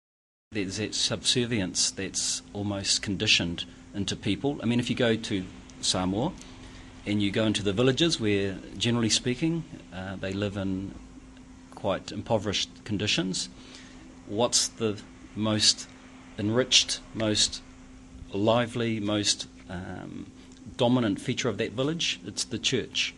There's 0.52 0.76
that 0.76 0.94
subservience 0.94 1.90
that's 1.90 2.42
almost 2.52 3.02
conditioned 3.02 3.64
into 3.92 4.14
people. 4.14 4.60
I 4.62 4.66
mean, 4.66 4.78
if 4.78 4.88
you 4.88 4.94
go 4.94 5.16
to 5.16 5.44
Samoa 5.80 6.32
and 7.06 7.20
you 7.20 7.32
go 7.32 7.44
into 7.44 7.62
the 7.62 7.72
villages 7.72 8.20
where, 8.20 8.58
generally 8.78 9.10
speaking, 9.10 9.64
uh, 9.92 10.14
they 10.14 10.32
live 10.32 10.56
in 10.56 10.94
quite 11.80 12.12
impoverished 12.12 12.84
conditions, 12.84 13.48
what's 14.26 14.68
the 14.68 15.00
most 15.34 15.88
enriched, 16.38 17.00
most 17.14 17.62
lively, 18.32 19.00
most 19.00 19.46
um, 19.68 20.30
dominant 20.76 21.20
feature 21.20 21.48
of 21.48 21.56
that 21.58 21.72
village? 21.72 22.20
It's 22.26 22.44
the 22.44 22.58
church. 22.58 23.14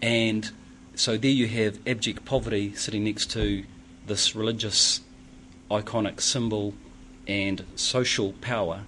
And 0.00 0.50
so 0.94 1.16
there 1.16 1.30
you 1.30 1.48
have 1.48 1.78
abject 1.86 2.24
poverty 2.24 2.72
sitting 2.74 3.04
next 3.04 3.30
to 3.32 3.64
this 4.06 4.36
religious 4.36 5.00
iconic 5.70 6.20
symbol 6.20 6.74
and 7.26 7.64
social 7.74 8.32
power 8.34 8.84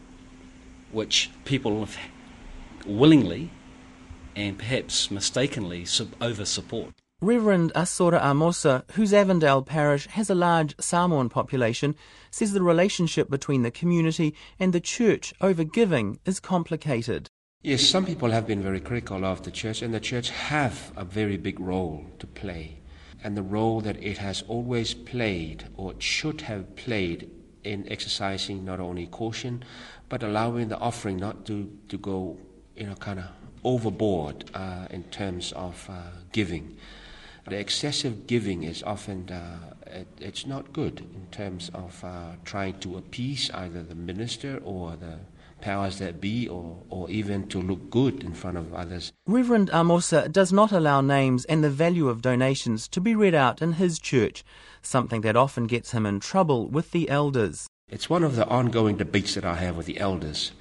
which 0.93 1.31
people 1.45 1.89
willingly 2.87 3.51
and 4.37 4.57
perhaps 4.57 5.11
mistakenly 5.11 5.85
over 6.21 6.45
support. 6.45 6.93
Reverend 7.21 7.73
Asora 7.75 8.21
Amosa, 8.21 8.85
whose 8.93 9.13
Avondale 9.13 9.63
parish 9.63 10.07
has 10.07 10.31
a 10.31 10.37
large 10.37 10.75
Samoan 10.79 11.29
population, 11.29 11.97
says 12.31 12.53
the 12.53 12.63
relationship 12.63 13.29
between 13.29 13.63
the 13.63 13.73
community 13.73 14.35
and 14.61 14.73
the 14.73 14.81
church 14.81 15.35
over 15.41 15.65
giving 15.65 16.21
is 16.25 16.39
complicated. 16.39 17.29
Yes, 17.63 17.83
some 17.83 18.07
people 18.07 18.31
have 18.31 18.47
been 18.47 18.63
very 18.63 18.79
critical 18.79 19.25
of 19.25 19.43
the 19.43 19.51
church, 19.51 19.83
and 19.83 19.93
the 19.93 19.99
church 19.99 20.31
have 20.31 20.93
a 20.97 21.05
very 21.05 21.37
big 21.37 21.59
role 21.59 22.07
to 22.21 22.27
play 22.27 22.79
and 23.23 23.37
the 23.37 23.43
role 23.43 23.81
that 23.81 24.03
it 24.03 24.19
has 24.19 24.43
always 24.49 24.95
played 24.95 25.65
or 25.77 25.95
should 25.99 26.43
have 26.43 26.77
played 26.77 27.31
in 27.65 27.87
exercising 27.91 28.65
not 28.65 28.81
only 28.81 29.07
caution 29.07 29.65
but 30.09 30.23
allowing 30.23 30.69
the 30.69 30.79
offering 30.79 31.17
not 31.17 31.45
to, 31.45 31.71
to 31.89 31.99
go 31.99 32.39
you 32.77 32.87
know 32.87 32.95
kind 32.95 33.19
of 33.19 33.27
overboard 33.65 34.49
uh, 34.55 34.87
in 34.91 35.03
terms 35.05 35.53
of 35.53 35.85
uh, 35.91 36.01
giving 36.33 36.77
the 37.51 37.59
excessive 37.59 38.27
giving 38.27 38.63
is 38.63 38.83
often 38.83 39.29
uh, 39.31 39.75
it, 39.87 40.07
it's 40.21 40.47
not 40.47 40.73
good 40.73 41.01
in 41.01 41.27
terms 41.31 41.71
of 41.75 42.03
uh, 42.05 42.33
trying 42.45 42.79
to 42.81 42.97
appease 42.97 43.51
either 43.53 43.83
the 43.83 43.95
minister 43.95 44.61
or 44.65 44.97
the 44.97 45.19
powers 45.61 45.99
that 45.99 46.21
be 46.21 46.49
or, 46.49 46.77
or 46.89 47.11
even 47.11 47.49
to 47.49 47.61
look 47.61 47.91
good 47.91 48.23
in 48.23 48.33
front 48.33 48.57
of 48.57 48.73
others. 48.73 49.13
Reverend 49.27 49.71
Amosa 49.71 50.31
does 50.31 50.53
not 50.53 50.73
allow 50.73 51.01
names 51.01 51.45
and 51.47 51.65
the 51.65 51.71
value 51.71 52.09
of 52.09 52.23
donations 52.23 52.87
to 52.89 53.01
be 53.01 53.15
read 53.15 53.35
out 53.35 53.61
in 53.61 53.73
his 53.75 53.99
church, 53.99 54.45
something 54.83 55.23
that 55.23 55.37
often 55.37 55.67
gets 55.67 55.91
him 55.93 56.07
in 56.07 56.21
trouble 56.21 56.69
with 56.69 56.93
the 56.93 57.09
elders. 57.09 57.69
It's 57.91 58.11
one 58.11 58.23
of 58.23 58.37
the 58.37 58.47
ongoing 58.47 58.97
debates 58.97 59.35
that 59.35 59.45
I 59.45 59.57
have 59.57 59.77
with 59.77 59.87
the 59.87 59.99
elders. 59.99 60.53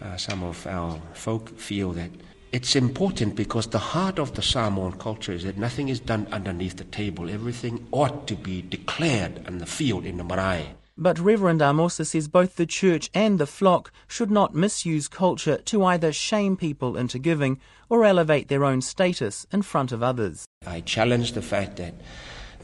Uh, 0.00 0.16
some 0.16 0.44
of 0.44 0.66
our 0.66 1.00
folk 1.14 1.58
feel 1.58 1.92
that 1.92 2.10
it's 2.56 2.74
important 2.74 3.36
because 3.36 3.66
the 3.66 3.78
heart 3.92 4.18
of 4.18 4.32
the 4.32 4.40
Samoan 4.40 4.92
culture 4.92 5.32
is 5.32 5.44
that 5.44 5.58
nothing 5.58 5.90
is 5.90 6.00
done 6.00 6.26
underneath 6.32 6.78
the 6.78 6.84
table. 6.84 7.28
Everything 7.28 7.86
ought 7.92 8.26
to 8.28 8.34
be 8.34 8.62
declared 8.62 9.46
on 9.46 9.58
the 9.58 9.66
field, 9.66 10.06
in 10.06 10.16
the 10.16 10.24
marae. 10.24 10.74
But 10.96 11.18
Reverend 11.18 11.60
Amosa 11.60 12.06
says 12.06 12.28
both 12.28 12.56
the 12.56 12.64
church 12.64 13.10
and 13.12 13.38
the 13.38 13.46
flock 13.46 13.92
should 14.08 14.30
not 14.30 14.54
misuse 14.54 15.06
culture 15.06 15.58
to 15.66 15.84
either 15.84 16.14
shame 16.14 16.56
people 16.56 16.96
into 16.96 17.18
giving 17.18 17.60
or 17.90 18.06
elevate 18.06 18.48
their 18.48 18.64
own 18.64 18.80
status 18.80 19.46
in 19.52 19.60
front 19.60 19.92
of 19.92 20.02
others. 20.02 20.46
I 20.66 20.80
challenge 20.80 21.32
the 21.32 21.42
fact 21.42 21.76
that 21.76 21.92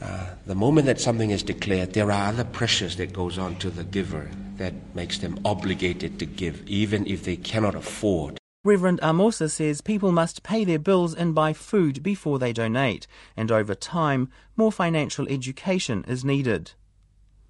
uh, 0.01 0.25
the 0.47 0.55
moment 0.55 0.87
that 0.87 0.99
something 0.99 1.29
is 1.29 1.43
declared, 1.43 1.93
there 1.93 2.11
are 2.11 2.29
other 2.29 2.45
pressures 2.45 2.95
that 2.95 3.13
goes 3.13 3.37
on 3.37 3.57
to 3.57 3.69
the 3.69 3.83
giver 3.83 4.31
that 4.57 4.73
makes 4.95 5.19
them 5.19 5.39
obligated 5.45 6.17
to 6.17 6.25
give, 6.25 6.67
even 6.67 7.05
if 7.05 7.25
they 7.25 7.35
cannot 7.35 7.75
afford. 7.75 8.39
Reverend 8.65 9.01
Amosa 9.01 9.51
says 9.51 9.81
people 9.81 10.13
must 10.13 10.41
pay 10.41 10.63
their 10.63 10.79
bills 10.79 11.13
and 11.13 11.35
buy 11.35 11.51
food 11.51 12.01
before 12.01 12.39
they 12.39 12.53
donate, 12.53 13.07
and 13.35 13.51
over 13.51 13.75
time, 13.75 14.29
more 14.55 14.71
financial 14.71 15.27
education 15.27 16.05
is 16.07 16.23
needed. 16.23 16.71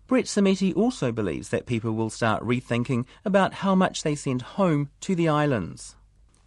Brett 0.07 0.25
Samiti 0.25 0.75
also 0.75 1.11
believes 1.11 1.49
that 1.49 1.67
people 1.67 1.91
will 1.91 2.09
start 2.09 2.41
rethinking 2.41 3.05
about 3.23 3.53
how 3.53 3.75
much 3.75 4.01
they 4.01 4.15
send 4.15 4.41
home 4.41 4.89
to 5.01 5.13
the 5.13 5.29
islands. 5.29 5.95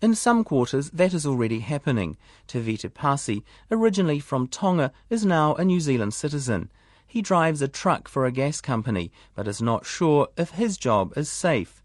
In 0.03 0.17
some 0.17 0.43
quarters, 0.43 0.91
that 0.91 1.15
is 1.15 1.25
already 1.25 1.61
happening. 1.61 2.17
Tevita 2.49 2.93
Pasi, 2.93 3.45
originally 3.71 4.19
from 4.19 4.49
Tonga, 4.49 4.91
is 5.09 5.25
now 5.25 5.55
a 5.55 5.65
New 5.65 5.79
Zealand 5.79 6.13
citizen. 6.13 6.73
He 7.07 7.23
drives 7.23 7.63
a 7.63 7.69
truck 7.69 8.09
for 8.09 8.27
a 8.27 8.33
gas 8.33 8.61
company, 8.61 9.13
but 9.37 9.47
is 9.47 9.63
not 9.63 9.87
sure 9.87 10.27
if 10.37 10.51
his 10.51 10.77
job 10.77 11.17
is 11.17 11.31
safe. 11.31 11.85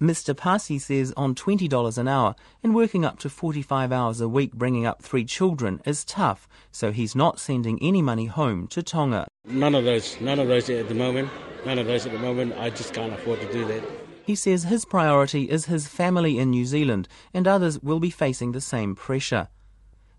Mr. 0.00 0.36
Pasi 0.36 0.78
says 0.78 1.12
on 1.16 1.34
$20 1.34 1.98
an 1.98 2.06
hour 2.06 2.36
and 2.62 2.72
working 2.72 3.04
up 3.04 3.18
to 3.18 3.28
45 3.28 3.90
hours 3.90 4.20
a 4.20 4.28
week 4.28 4.52
bringing 4.54 4.86
up 4.86 5.02
three 5.02 5.24
children 5.24 5.80
is 5.84 6.04
tough, 6.04 6.48
so 6.70 6.92
he's 6.92 7.16
not 7.16 7.40
sending 7.40 7.82
any 7.82 8.00
money 8.00 8.26
home 8.26 8.68
to 8.68 8.80
Tonga. 8.80 9.26
None 9.44 9.74
of 9.74 9.84
those, 9.84 10.20
none 10.20 10.38
of 10.38 10.46
those 10.46 10.70
at 10.70 10.88
the 10.88 10.94
moment. 10.94 11.30
None 11.66 11.80
of 11.80 11.86
those 11.86 12.06
at 12.06 12.12
the 12.12 12.18
moment. 12.18 12.56
I 12.56 12.70
just 12.70 12.94
can't 12.94 13.12
afford 13.12 13.40
to 13.40 13.52
do 13.52 13.64
that. 13.66 13.82
He 14.24 14.36
says 14.36 14.64
his 14.64 14.84
priority 14.84 15.50
is 15.50 15.64
his 15.64 15.88
family 15.88 16.38
in 16.38 16.50
New 16.50 16.64
Zealand 16.64 17.08
and 17.34 17.48
others 17.48 17.80
will 17.80 17.98
be 17.98 18.10
facing 18.10 18.52
the 18.52 18.60
same 18.60 18.94
pressure. 18.94 19.48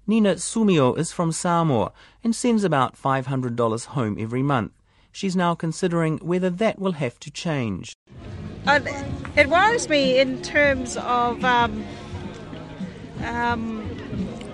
Nina 0.06 0.36
Sumio 0.36 0.98
is 0.98 1.14
from 1.14 1.32
Samoa 1.32 1.94
and 2.22 2.36
sends 2.36 2.66
about 2.66 3.02
$500 3.02 3.86
home 3.86 4.18
every 4.20 4.44
month. 4.44 4.74
She's 5.14 5.38
now 5.38 5.56
considering 5.56 6.18
whether 6.18 6.50
that 6.50 6.80
will 6.80 6.94
have 6.94 7.18
to 7.22 7.32
change. 7.32 7.94
Uh, 8.68 8.80
it 9.36 9.48
worries 9.48 9.90
me 9.90 10.20
in 10.20 10.42
terms 10.42 10.98
of, 10.98 11.44
um, 11.44 11.84
um, 13.24 13.86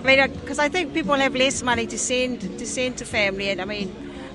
because 0.02 0.58
I 0.58 0.68
think 0.68 0.94
people 0.94 1.14
have 1.14 1.34
less 1.34 1.62
money 1.62 1.86
to 1.88 1.98
send 1.98 2.40
to 2.40 2.66
send 2.66 2.98
to 2.98 3.04
family, 3.04 3.50
and 3.50 3.60
I 3.60 3.64
mean, 3.64 3.94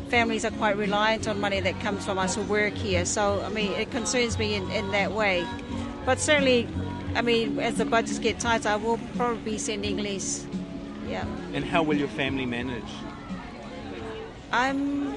families 0.10 0.44
are 0.44 0.52
quite 0.52 0.76
reliant 0.76 1.28
on 1.28 1.40
money 1.40 1.62
that 1.62 1.80
comes 1.80 2.06
from 2.06 2.20
us 2.20 2.36
who 2.36 2.42
work 2.44 2.74
here. 2.74 3.06
So 3.06 3.42
I 3.42 3.50
mean, 3.50 3.72
it 3.74 3.90
concerns 3.92 4.38
me 4.38 4.56
in, 4.56 4.70
in 4.72 4.92
that 4.92 5.14
way. 5.14 5.46
But 6.06 6.20
certainly, 6.20 6.68
I 7.16 7.22
mean, 7.22 7.60
as 7.60 7.76
the 7.76 7.86
budgets 7.86 8.20
get 8.20 8.40
tighter, 8.40 8.70
I 8.70 8.76
will 8.76 9.00
probably 9.16 9.54
be 9.54 9.58
sending 9.58 9.98
less. 9.98 10.46
Yeah. 11.08 11.26
And 11.54 11.64
how 11.64 11.84
will 11.84 11.98
your 11.98 12.10
family 12.10 12.46
manage? 12.46 12.92
I'm 14.52 15.16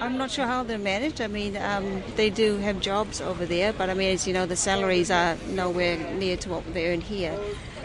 I'm 0.00 0.18
not 0.18 0.30
sure 0.30 0.46
how 0.46 0.64
they're 0.64 0.78
managed. 0.78 1.20
I 1.20 1.28
mean, 1.28 1.56
um, 1.56 2.02
they 2.16 2.28
do 2.30 2.56
have 2.58 2.80
jobs 2.80 3.20
over 3.20 3.46
there, 3.46 3.72
but 3.72 3.88
I 3.88 3.94
mean, 3.94 4.12
as 4.12 4.26
you 4.26 4.32
know, 4.32 4.46
the 4.46 4.56
salaries 4.56 5.10
are 5.10 5.36
nowhere 5.50 5.96
near 6.14 6.36
to 6.38 6.48
what 6.48 6.74
they 6.74 6.92
earn 6.92 7.00
here. 7.00 7.38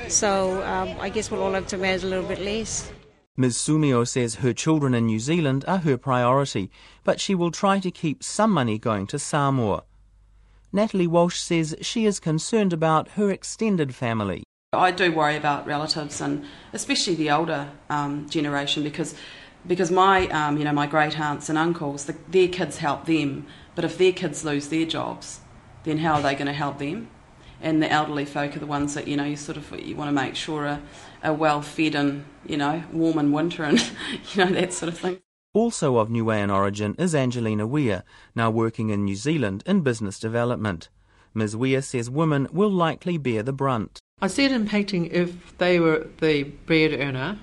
So 0.08 0.64
um, 0.64 0.96
I 1.00 1.10
guess 1.10 1.30
we'll 1.30 1.44
all 1.44 1.54
have 1.54 1.68
to 1.68 1.78
manage 1.78 2.04
a 2.04 2.08
little 2.08 2.28
bit 2.28 2.40
less. 2.40 2.92
Ms. 3.36 3.56
Sumio 3.58 4.08
says 4.08 4.36
her 4.36 4.52
children 4.52 4.96
in 4.96 5.06
New 5.06 5.20
Zealand 5.20 5.64
are 5.68 5.78
her 5.80 5.96
priority, 5.96 6.72
but 7.04 7.22
she 7.22 7.36
will 7.36 7.52
try 7.52 7.80
to 7.80 7.92
keep 7.92 8.24
some 8.24 8.52
money 8.52 8.80
going 8.80 9.06
to 9.08 9.20
Samoa. 9.20 9.84
Natalie 10.74 11.06
Walsh 11.06 11.38
says 11.38 11.76
she 11.82 12.06
is 12.06 12.20
concerned 12.20 12.74
about 12.74 13.10
her 13.10 13.30
extended 13.30 13.94
family. 13.94 14.44
I 14.74 14.92
do 14.92 15.12
worry 15.12 15.38
about 15.38 15.68
relatives 15.68 16.20
and 16.20 16.46
especially 16.74 17.16
the 17.16 17.30
older 17.30 17.70
um, 17.90 18.28
generation 18.28 18.84
because 18.84 19.14
because 19.66 19.92
my 19.92 20.28
um, 20.28 20.58
you 20.58 20.64
know 20.64 20.74
my 20.74 20.88
great 20.88 21.20
aunts 21.20 21.50
and 21.50 21.58
uncles 21.58 22.06
the, 22.06 22.16
their 22.30 22.48
kids 22.48 22.78
help 22.78 23.06
them 23.06 23.46
But 23.78 23.86
if 23.86 24.00
their 24.00 24.12
kids 24.12 24.44
lose 24.44 24.70
their 24.70 24.88
jobs, 24.88 25.40
then 25.84 26.00
how 26.00 26.16
are 26.16 26.22
they 26.24 26.34
going 26.34 26.48
to 26.48 26.52
help 26.54 26.80
them? 26.80 27.10
And 27.62 27.80
the 27.82 27.92
elderly 27.92 28.26
folk 28.26 28.56
are 28.56 28.60
the 28.60 28.66
ones 28.66 28.96
that 28.96 29.08
you 29.08 29.16
know 29.16 29.24
you 29.24 29.36
sort 29.36 29.56
of 29.56 29.72
you 29.80 29.96
want 29.96 30.08
to 30.08 30.12
make 30.12 30.36
sure 30.36 30.66
are, 30.66 30.82
are 31.24 31.34
well 31.34 31.62
fed 31.62 31.94
and 31.94 32.26
you 32.44 32.58
know 32.58 32.84
warm 32.92 33.20
in 33.20 33.32
winter 33.32 33.64
and 33.64 33.80
you 34.34 34.44
know 34.44 34.52
that 34.52 34.74
sort 34.74 34.92
of 34.92 34.98
thing. 34.98 35.20
Also 35.54 35.98
of 35.98 36.10
Niuean 36.10 36.52
origin 36.52 36.96
is 36.98 37.14
Angelina 37.14 37.68
Weir, 37.68 38.04
now 38.34 38.50
working 38.50 38.90
in 38.90 39.06
New 39.06 39.16
Zealand 39.16 39.62
in 39.68 39.82
business 39.82 40.20
development. 40.20 40.90
Ms. 41.36 41.56
Weir 41.56 41.84
says 41.84 42.10
women 42.10 42.48
will 42.52 42.72
likely 42.72 43.20
bear 43.20 43.44
the 43.44 43.54
brunt. 43.54 44.00
I 44.24 44.28
see 44.28 44.46
it 44.46 44.52
impacting 44.52 45.12
if 45.12 45.56
they 45.60 45.80
were 45.80 46.08
the 46.20 46.46
bread 46.66 47.00
earner 47.00 47.38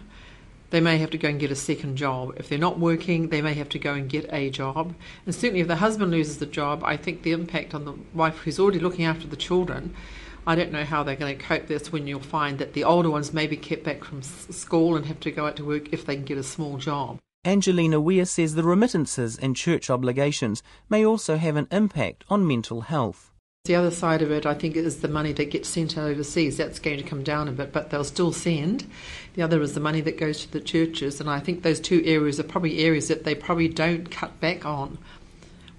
they 0.74 0.80
may 0.80 0.98
have 0.98 1.10
to 1.10 1.18
go 1.18 1.28
and 1.28 1.38
get 1.38 1.52
a 1.52 1.54
second 1.54 1.94
job. 1.94 2.34
If 2.36 2.48
they're 2.48 2.58
not 2.58 2.80
working, 2.80 3.28
they 3.28 3.40
may 3.40 3.54
have 3.54 3.68
to 3.68 3.78
go 3.78 3.92
and 3.92 4.10
get 4.10 4.26
a 4.32 4.50
job. 4.50 4.92
And 5.24 5.32
certainly, 5.32 5.60
if 5.60 5.68
the 5.68 5.76
husband 5.76 6.10
loses 6.10 6.38
the 6.38 6.46
job, 6.46 6.82
I 6.82 6.96
think 6.96 7.22
the 7.22 7.30
impact 7.30 7.76
on 7.76 7.84
the 7.84 7.94
wife 8.12 8.38
who's 8.38 8.58
already 8.58 8.80
looking 8.80 9.04
after 9.04 9.28
the 9.28 9.36
children. 9.36 9.94
I 10.48 10.56
don't 10.56 10.72
know 10.72 10.82
how 10.82 11.04
they're 11.04 11.14
going 11.14 11.38
to 11.38 11.44
cope 11.44 11.68
this 11.68 11.92
when 11.92 12.08
you'll 12.08 12.18
find 12.18 12.58
that 12.58 12.72
the 12.72 12.82
older 12.82 13.08
ones 13.08 13.32
may 13.32 13.46
be 13.46 13.56
kept 13.56 13.84
back 13.84 14.02
from 14.02 14.20
school 14.22 14.96
and 14.96 15.06
have 15.06 15.20
to 15.20 15.30
go 15.30 15.46
out 15.46 15.54
to 15.58 15.64
work 15.64 15.92
if 15.92 16.04
they 16.04 16.16
can 16.16 16.24
get 16.24 16.38
a 16.38 16.42
small 16.42 16.76
job. 16.76 17.18
Angelina 17.44 18.00
Weir 18.00 18.24
says 18.24 18.56
the 18.56 18.64
remittances 18.64 19.38
and 19.38 19.54
church 19.54 19.88
obligations 19.88 20.60
may 20.90 21.06
also 21.06 21.36
have 21.36 21.54
an 21.54 21.68
impact 21.70 22.24
on 22.28 22.48
mental 22.48 22.80
health. 22.80 23.30
The 23.66 23.76
other 23.76 23.90
side 23.90 24.20
of 24.20 24.30
it, 24.30 24.44
I 24.44 24.52
think, 24.52 24.76
is 24.76 25.00
the 25.00 25.08
money 25.08 25.32
that 25.32 25.46
gets 25.46 25.70
sent 25.70 25.96
overseas. 25.96 26.58
That's 26.58 26.78
going 26.78 26.98
to 26.98 27.02
come 27.02 27.22
down 27.22 27.48
a 27.48 27.52
bit, 27.52 27.72
but 27.72 27.88
they'll 27.88 28.04
still 28.04 28.30
send. 28.30 28.86
The 29.36 29.42
other 29.42 29.62
is 29.62 29.72
the 29.72 29.80
money 29.80 30.02
that 30.02 30.18
goes 30.18 30.42
to 30.42 30.52
the 30.52 30.60
churches, 30.60 31.18
and 31.18 31.30
I 31.30 31.40
think 31.40 31.62
those 31.62 31.80
two 31.80 32.02
areas 32.04 32.38
are 32.38 32.42
probably 32.42 32.80
areas 32.80 33.08
that 33.08 33.24
they 33.24 33.34
probably 33.34 33.68
don't 33.68 34.10
cut 34.10 34.38
back 34.38 34.66
on, 34.66 34.98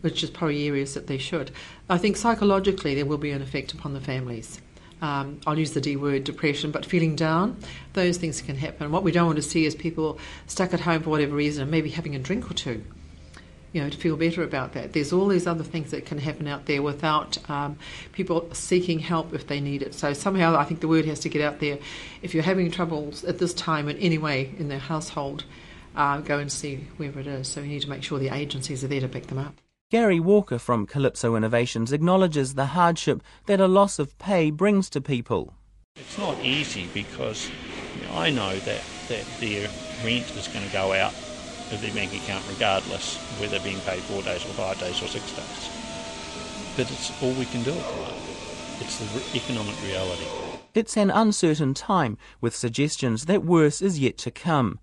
which 0.02 0.24
is 0.24 0.32
probably 0.32 0.68
areas 0.68 0.96
that 0.96 1.06
they 1.06 1.20
should. 1.20 1.52
I 1.88 2.00
think 2.00 2.18
psychologically 2.18 2.96
there 2.96 3.06
will 3.06 3.20
be 3.20 3.30
an 3.30 3.44
effect 3.44 3.72
upon 3.72 3.94
the 3.94 4.02
families. 4.02 4.60
Um, 5.04 5.40
I'll 5.46 5.60
use 5.60 5.74
the 5.74 5.82
D 5.82 5.96
word, 5.96 6.24
depression, 6.24 6.72
but 6.72 6.88
feeling 6.88 7.16
down, 7.16 7.56
those 7.94 8.18
things 8.18 8.42
can 8.42 8.56
happen. 8.56 8.92
What 8.92 9.04
we 9.04 9.12
don't 9.12 9.28
want 9.28 9.36
to 9.36 9.44
see 9.44 9.68
is 9.68 9.76
people 9.76 10.18
stuck 10.48 10.74
at 10.74 10.80
home 10.80 11.04
for 11.04 11.12
whatever 11.12 11.36
reason 11.36 11.62
and 11.62 11.70
maybe 11.70 11.92
having 11.92 12.16
a 12.16 12.20
drink 12.20 12.50
or 12.50 12.56
two 12.56 12.84
you 13.76 13.82
know, 13.82 13.90
to 13.90 13.98
feel 13.98 14.16
better 14.16 14.42
about 14.42 14.72
that. 14.72 14.94
There's 14.94 15.12
all 15.12 15.28
these 15.28 15.46
other 15.46 15.64
things 15.64 15.92
that 15.92 16.06
can 16.06 16.18
happen 16.18 16.48
out 16.48 16.66
there 16.66 16.82
without 16.82 17.38
um, 17.50 17.78
people 18.14 18.48
seeking 18.54 19.00
help 19.00 19.34
if 19.34 19.48
they 19.48 19.60
need 19.60 19.82
it. 19.82 19.94
So 19.94 20.14
somehow 20.14 20.56
I 20.56 20.64
think 20.64 20.80
the 20.80 20.88
word 20.88 21.04
has 21.04 21.20
to 21.20 21.30
get 21.30 21.42
out 21.42 21.60
there. 21.60 21.78
If 22.22 22.34
you're 22.34 22.42
having 22.42 22.72
troubles 22.72 23.26
at 23.26 23.38
this 23.38 23.54
time 23.54 23.90
in 23.90 23.98
any 23.98 24.18
way 24.18 24.56
in 24.58 24.70
their 24.70 24.80
household, 24.80 25.44
uh, 25.94 26.22
go 26.22 26.40
and 26.40 26.50
see 26.50 26.88
whoever 26.98 27.20
it 27.20 27.28
is. 27.28 27.50
So 27.50 27.62
we 27.62 27.68
need 27.68 27.82
to 27.82 27.90
make 27.90 28.02
sure 28.02 28.18
the 28.18 28.30
agencies 28.30 28.82
are 28.82 28.88
there 28.88 29.02
to 29.02 29.10
back 29.10 29.24
them 29.24 29.40
up. 29.40 29.56
Gary 29.92 30.22
Walker 30.22 30.58
from 30.58 30.88
Calypso 30.88 31.36
Innovations 31.36 31.92
acknowledges 31.92 32.54
the 32.54 32.68
hardship 32.68 33.22
that 33.46 33.60
a 33.60 33.68
loss 33.68 34.00
of 34.00 34.18
pay 34.20 34.52
brings 34.52 34.90
to 34.92 35.02
people. 35.02 35.54
It's 35.98 36.18
not 36.18 36.40
easy 36.40 36.88
because 36.94 37.50
you 38.00 38.08
know, 38.08 38.16
I 38.16 38.30
know 38.30 38.56
that, 38.56 38.82
that 39.10 39.26
their 39.42 39.68
rent 40.02 40.34
is 40.38 40.48
going 40.48 40.66
to 40.66 40.72
go 40.72 40.94
out 40.94 41.14
of 41.72 41.82
their 41.82 41.94
bank 41.94 42.14
account 42.14 42.44
regardless 42.48 43.18
whether 43.40 43.60
being 43.62 43.80
paid 43.82 44.02
four 44.04 44.22
days 44.22 44.46
or 44.46 44.54
five 44.54 44.80
days 44.80 45.02
or 45.02 45.08
six 45.08 45.32
days. 45.32 45.70
But 46.76 46.92
it's 46.92 47.12
all 47.24 47.34
we 47.34 47.46
can 47.46 47.64
do 47.64 47.72
at 47.72 47.88
the 47.88 47.96
moment. 47.96 48.26
It's 48.82 48.98
the 49.00 49.38
economic 49.38 49.82
reality. 49.84 50.26
It's 50.74 50.98
an 50.98 51.10
uncertain 51.10 51.74
time 51.74 52.18
with 52.42 52.56
suggestions 52.56 53.26
that 53.26 53.46
worse 53.46 53.82
is 53.82 54.00
yet 54.00 54.18
to 54.20 54.32
come. 54.32 54.80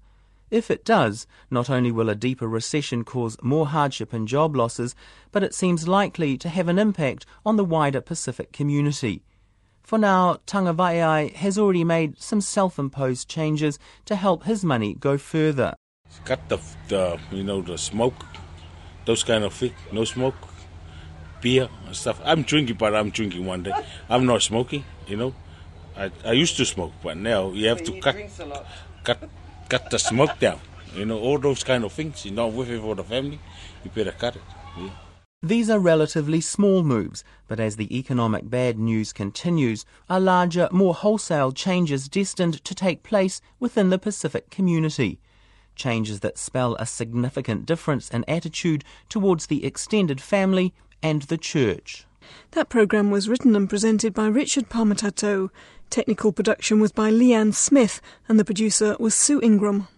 If 0.50 0.70
it 0.70 0.84
does, 0.84 1.26
not 1.50 1.70
only 1.70 1.92
will 1.92 2.08
a 2.10 2.14
deeper 2.14 2.48
recession 2.48 3.04
cause 3.04 3.36
more 3.42 3.66
hardship 3.66 4.12
and 4.12 4.26
job 4.26 4.56
losses, 4.56 4.94
but 5.30 5.42
it 5.42 5.54
seems 5.54 5.88
likely 5.88 6.36
to 6.38 6.48
have 6.48 6.68
an 6.68 6.78
impact 6.78 7.26
on 7.44 7.56
the 7.56 7.64
wider 7.64 8.00
Pacific 8.00 8.52
community. 8.52 9.22
For 9.82 9.98
now, 9.98 10.38
Tangawaiai 10.46 11.34
has 11.34 11.58
already 11.58 11.84
made 11.84 12.20
some 12.20 12.40
self 12.40 12.78
imposed 12.78 13.28
changes 13.28 13.78
to 14.06 14.16
help 14.16 14.44
his 14.44 14.64
money 14.64 14.94
go 14.94 15.18
further 15.18 15.74
cut 16.24 16.48
the, 16.48 16.58
the 16.88 17.18
you 17.30 17.42
know 17.42 17.62
the 17.62 17.78
smoke, 17.78 18.24
those 19.04 19.22
kind 19.22 19.44
of 19.44 19.52
things. 19.52 19.74
No 19.92 20.04
smoke, 20.04 20.36
beer 21.40 21.68
and 21.86 21.96
stuff. 21.96 22.20
I'm 22.24 22.42
drinking, 22.42 22.76
but 22.76 22.94
I'm 22.94 23.10
drinking 23.10 23.44
one 23.44 23.62
day. 23.62 23.72
I'm 24.08 24.26
not 24.26 24.42
smoking. 24.42 24.84
You 25.06 25.16
know, 25.16 25.34
I 25.96 26.10
I 26.24 26.32
used 26.32 26.56
to 26.56 26.64
smoke, 26.64 26.92
but 27.02 27.16
now 27.16 27.50
you 27.50 27.68
have 27.68 27.82
to 27.84 28.00
cut 28.00 28.16
cut 29.04 29.28
cut 29.68 29.90
the 29.90 29.98
smoke 29.98 30.38
down. 30.38 30.60
You 30.94 31.06
know, 31.06 31.18
all 31.18 31.38
those 31.38 31.64
kind 31.64 31.84
of 31.84 31.92
things. 31.92 32.24
You're 32.24 32.34
not 32.34 32.52
with 32.52 32.70
it 32.70 32.80
for 32.80 32.94
the 32.94 33.04
family. 33.04 33.40
You 33.84 33.90
better 33.90 34.12
cut 34.12 34.36
it. 34.36 34.42
Yeah. 34.78 34.90
These 35.44 35.70
are 35.70 35.80
relatively 35.80 36.40
small 36.40 36.84
moves, 36.84 37.24
but 37.48 37.58
as 37.58 37.74
the 37.74 37.98
economic 37.98 38.48
bad 38.48 38.78
news 38.78 39.12
continues, 39.12 39.84
are 40.08 40.20
larger, 40.20 40.68
more 40.70 40.94
wholesale 40.94 41.50
changes 41.50 42.08
destined 42.08 42.62
to 42.64 42.74
take 42.76 43.02
place 43.02 43.40
within 43.58 43.90
the 43.90 43.98
Pacific 43.98 44.50
community 44.50 45.18
changes 45.74 46.20
that 46.20 46.38
spell 46.38 46.74
a 46.76 46.86
significant 46.86 47.66
difference 47.66 48.10
in 48.10 48.24
attitude 48.28 48.84
towards 49.08 49.46
the 49.46 49.64
extended 49.64 50.20
family 50.20 50.74
and 51.02 51.22
the 51.22 51.38
church. 51.38 52.06
That 52.52 52.68
programme 52.68 53.10
was 53.10 53.28
written 53.28 53.56
and 53.56 53.68
presented 53.68 54.14
by 54.14 54.26
Richard 54.26 54.68
Pamatatau. 54.68 55.50
Technical 55.90 56.32
production 56.32 56.80
was 56.80 56.92
by 56.92 57.10
Leanne 57.10 57.52
Smith, 57.52 58.00
and 58.28 58.38
the 58.38 58.44
producer 58.44 58.96
was 58.98 59.14
Sue 59.14 59.40
Ingram. 59.42 59.88